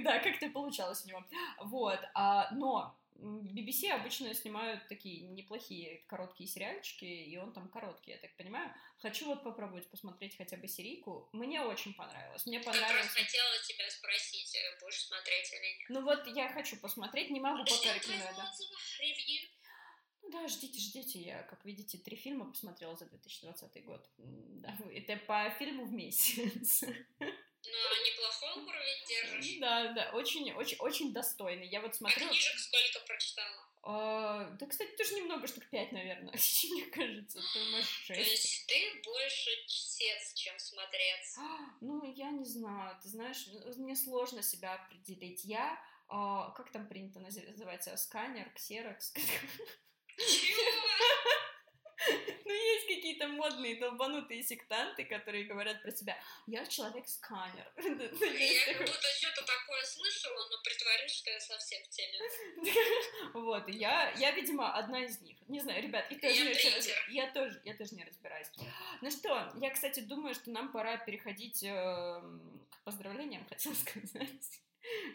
[0.00, 1.24] Да, как-то получалось у него.
[1.58, 8.18] Вот, а, но BBC обычно снимают такие неплохие короткие сериальчики, и он там короткий, я
[8.18, 8.72] так понимаю.
[8.98, 11.28] Хочу вот попробовать посмотреть хотя бы серийку.
[11.32, 12.46] Мне очень понравилось.
[12.46, 13.06] Мне понравилось.
[13.06, 15.90] раз хотела тебя спросить, э, будешь смотреть или нет.
[15.90, 18.54] Ну вот я хочу посмотреть, не могу пока рекомендовать.
[19.00, 19.48] ревью.
[20.22, 21.20] Ну да, ждите, ждите.
[21.20, 24.08] Я, как видите, три фильма посмотрела за 2020 год.
[24.18, 26.84] Да, это по фильму в месяц.
[27.70, 29.60] Ну, неплохой уровень держишь.
[29.60, 31.66] Да, да, очень, очень, очень достойный.
[31.68, 32.28] Я вот А смотрю.
[32.28, 33.64] книжек сколько прочитала?
[33.82, 36.34] А, да, кстати, тоже немного, штук пять, наверное,
[36.72, 38.30] мне кажется, то может То шесть.
[38.44, 41.36] есть ты больше чтец, чем смотрец.
[41.80, 43.46] Ну, я не знаю, ты знаешь,
[43.76, 45.44] мне сложно себя определить.
[45.44, 49.12] Я, а, как там принято наз- называется, сканер, ксерокс?
[50.16, 50.62] Чего?
[52.48, 57.70] Ну, есть какие-то модные долбанутые сектанты, которые говорят про себя, я человек-сканер.
[57.76, 62.18] Я как будто что-то такое слышала, но притворюсь, что я совсем в теме.
[63.34, 65.36] Вот, я, я, видимо, одна из них.
[65.48, 68.48] Не знаю, ребят, я тоже, я тоже, я тоже не разбираюсь.
[69.02, 74.60] Ну что, я, кстати, думаю, что нам пора переходить эм, к поздравлениям, хотел сказать.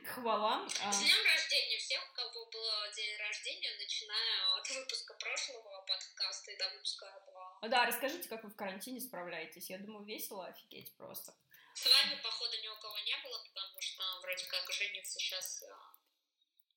[0.06, 0.68] Хвала.
[0.82, 0.92] А.
[0.92, 2.66] С днем рождения всех, у кого был
[2.96, 7.60] день рождения, начиная от выпуска прошлого подкаста и до выпуска этого.
[7.70, 9.70] Да, расскажите, как вы в карантине справляетесь.
[9.70, 11.34] Я думаю, весело, офигеть просто.
[11.74, 15.94] С вами, походу, ни у кого не было, потому что вроде как женится сейчас а,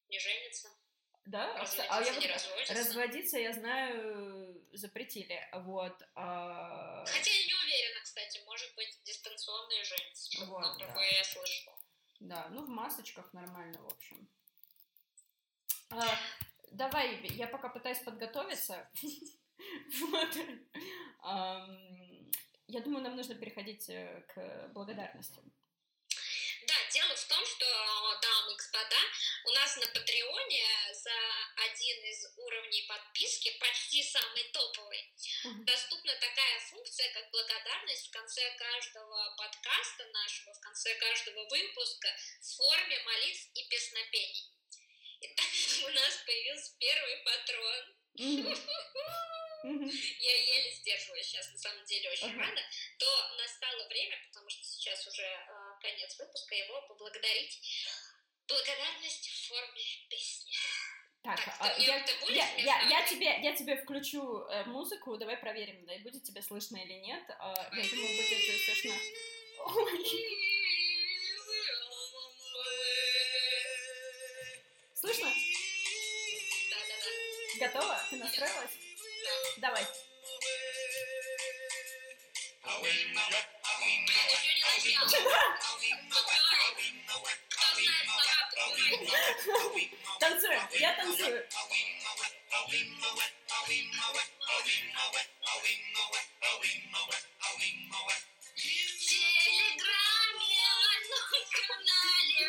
[0.09, 0.69] не женится.
[1.27, 1.59] Да?
[1.59, 5.49] Разводиться, а я вот разводиться, я знаю, запретили.
[5.53, 5.95] Вот.
[6.15, 7.05] А...
[7.05, 10.45] Хотя я не уверена, кстати, может быть, дистанционные женятся.
[10.47, 10.87] Вот, да.
[10.87, 11.77] такое я слышала.
[12.21, 14.29] Да, ну в масочках нормально, в общем.
[15.91, 16.03] А,
[16.73, 18.89] давай, я пока пытаюсь подготовиться.
[20.01, 20.37] Вот.
[22.69, 25.41] Я думаю, нам нужно переходить э, к благодарности.
[26.97, 27.67] Дело в том, что,
[28.23, 28.97] дамы и господа,
[29.45, 31.13] у нас на Патреоне за
[31.69, 35.13] один из уровней подписки, почти самый топовый,
[35.67, 42.09] доступна такая функция, как благодарность в конце каждого подкаста нашего, в конце каждого выпуска
[42.41, 44.51] в форме молитв и песнопений.
[45.21, 45.51] Итак,
[45.85, 47.97] у нас появился первый патрон.
[49.67, 52.63] Я еле сдерживаюсь сейчас, на самом деле, очень рада.
[52.99, 55.56] То настало время, потому что сейчас уже а,
[55.87, 57.61] конец выпуска, его поблагодарить.
[58.49, 60.53] Благодарность в форме песни.
[61.23, 65.85] Так, так а, я, я, я, я, тебе, я тебе включу э, музыку, давай проверим,
[65.85, 67.25] да, будет тебе слышно или нет.
[67.29, 68.95] Э, я думаю, будет тебе слышно.
[74.95, 75.29] Слышно?
[76.71, 77.67] Да, да, да.
[77.67, 78.01] Готова?
[78.11, 78.71] Ты настроилась?
[79.59, 79.69] Да.
[79.69, 79.87] Давай.
[90.19, 91.49] 登刺人，不要登刺人。
[99.07, 100.41] телеграмме
[100.73, 102.41] в одном канале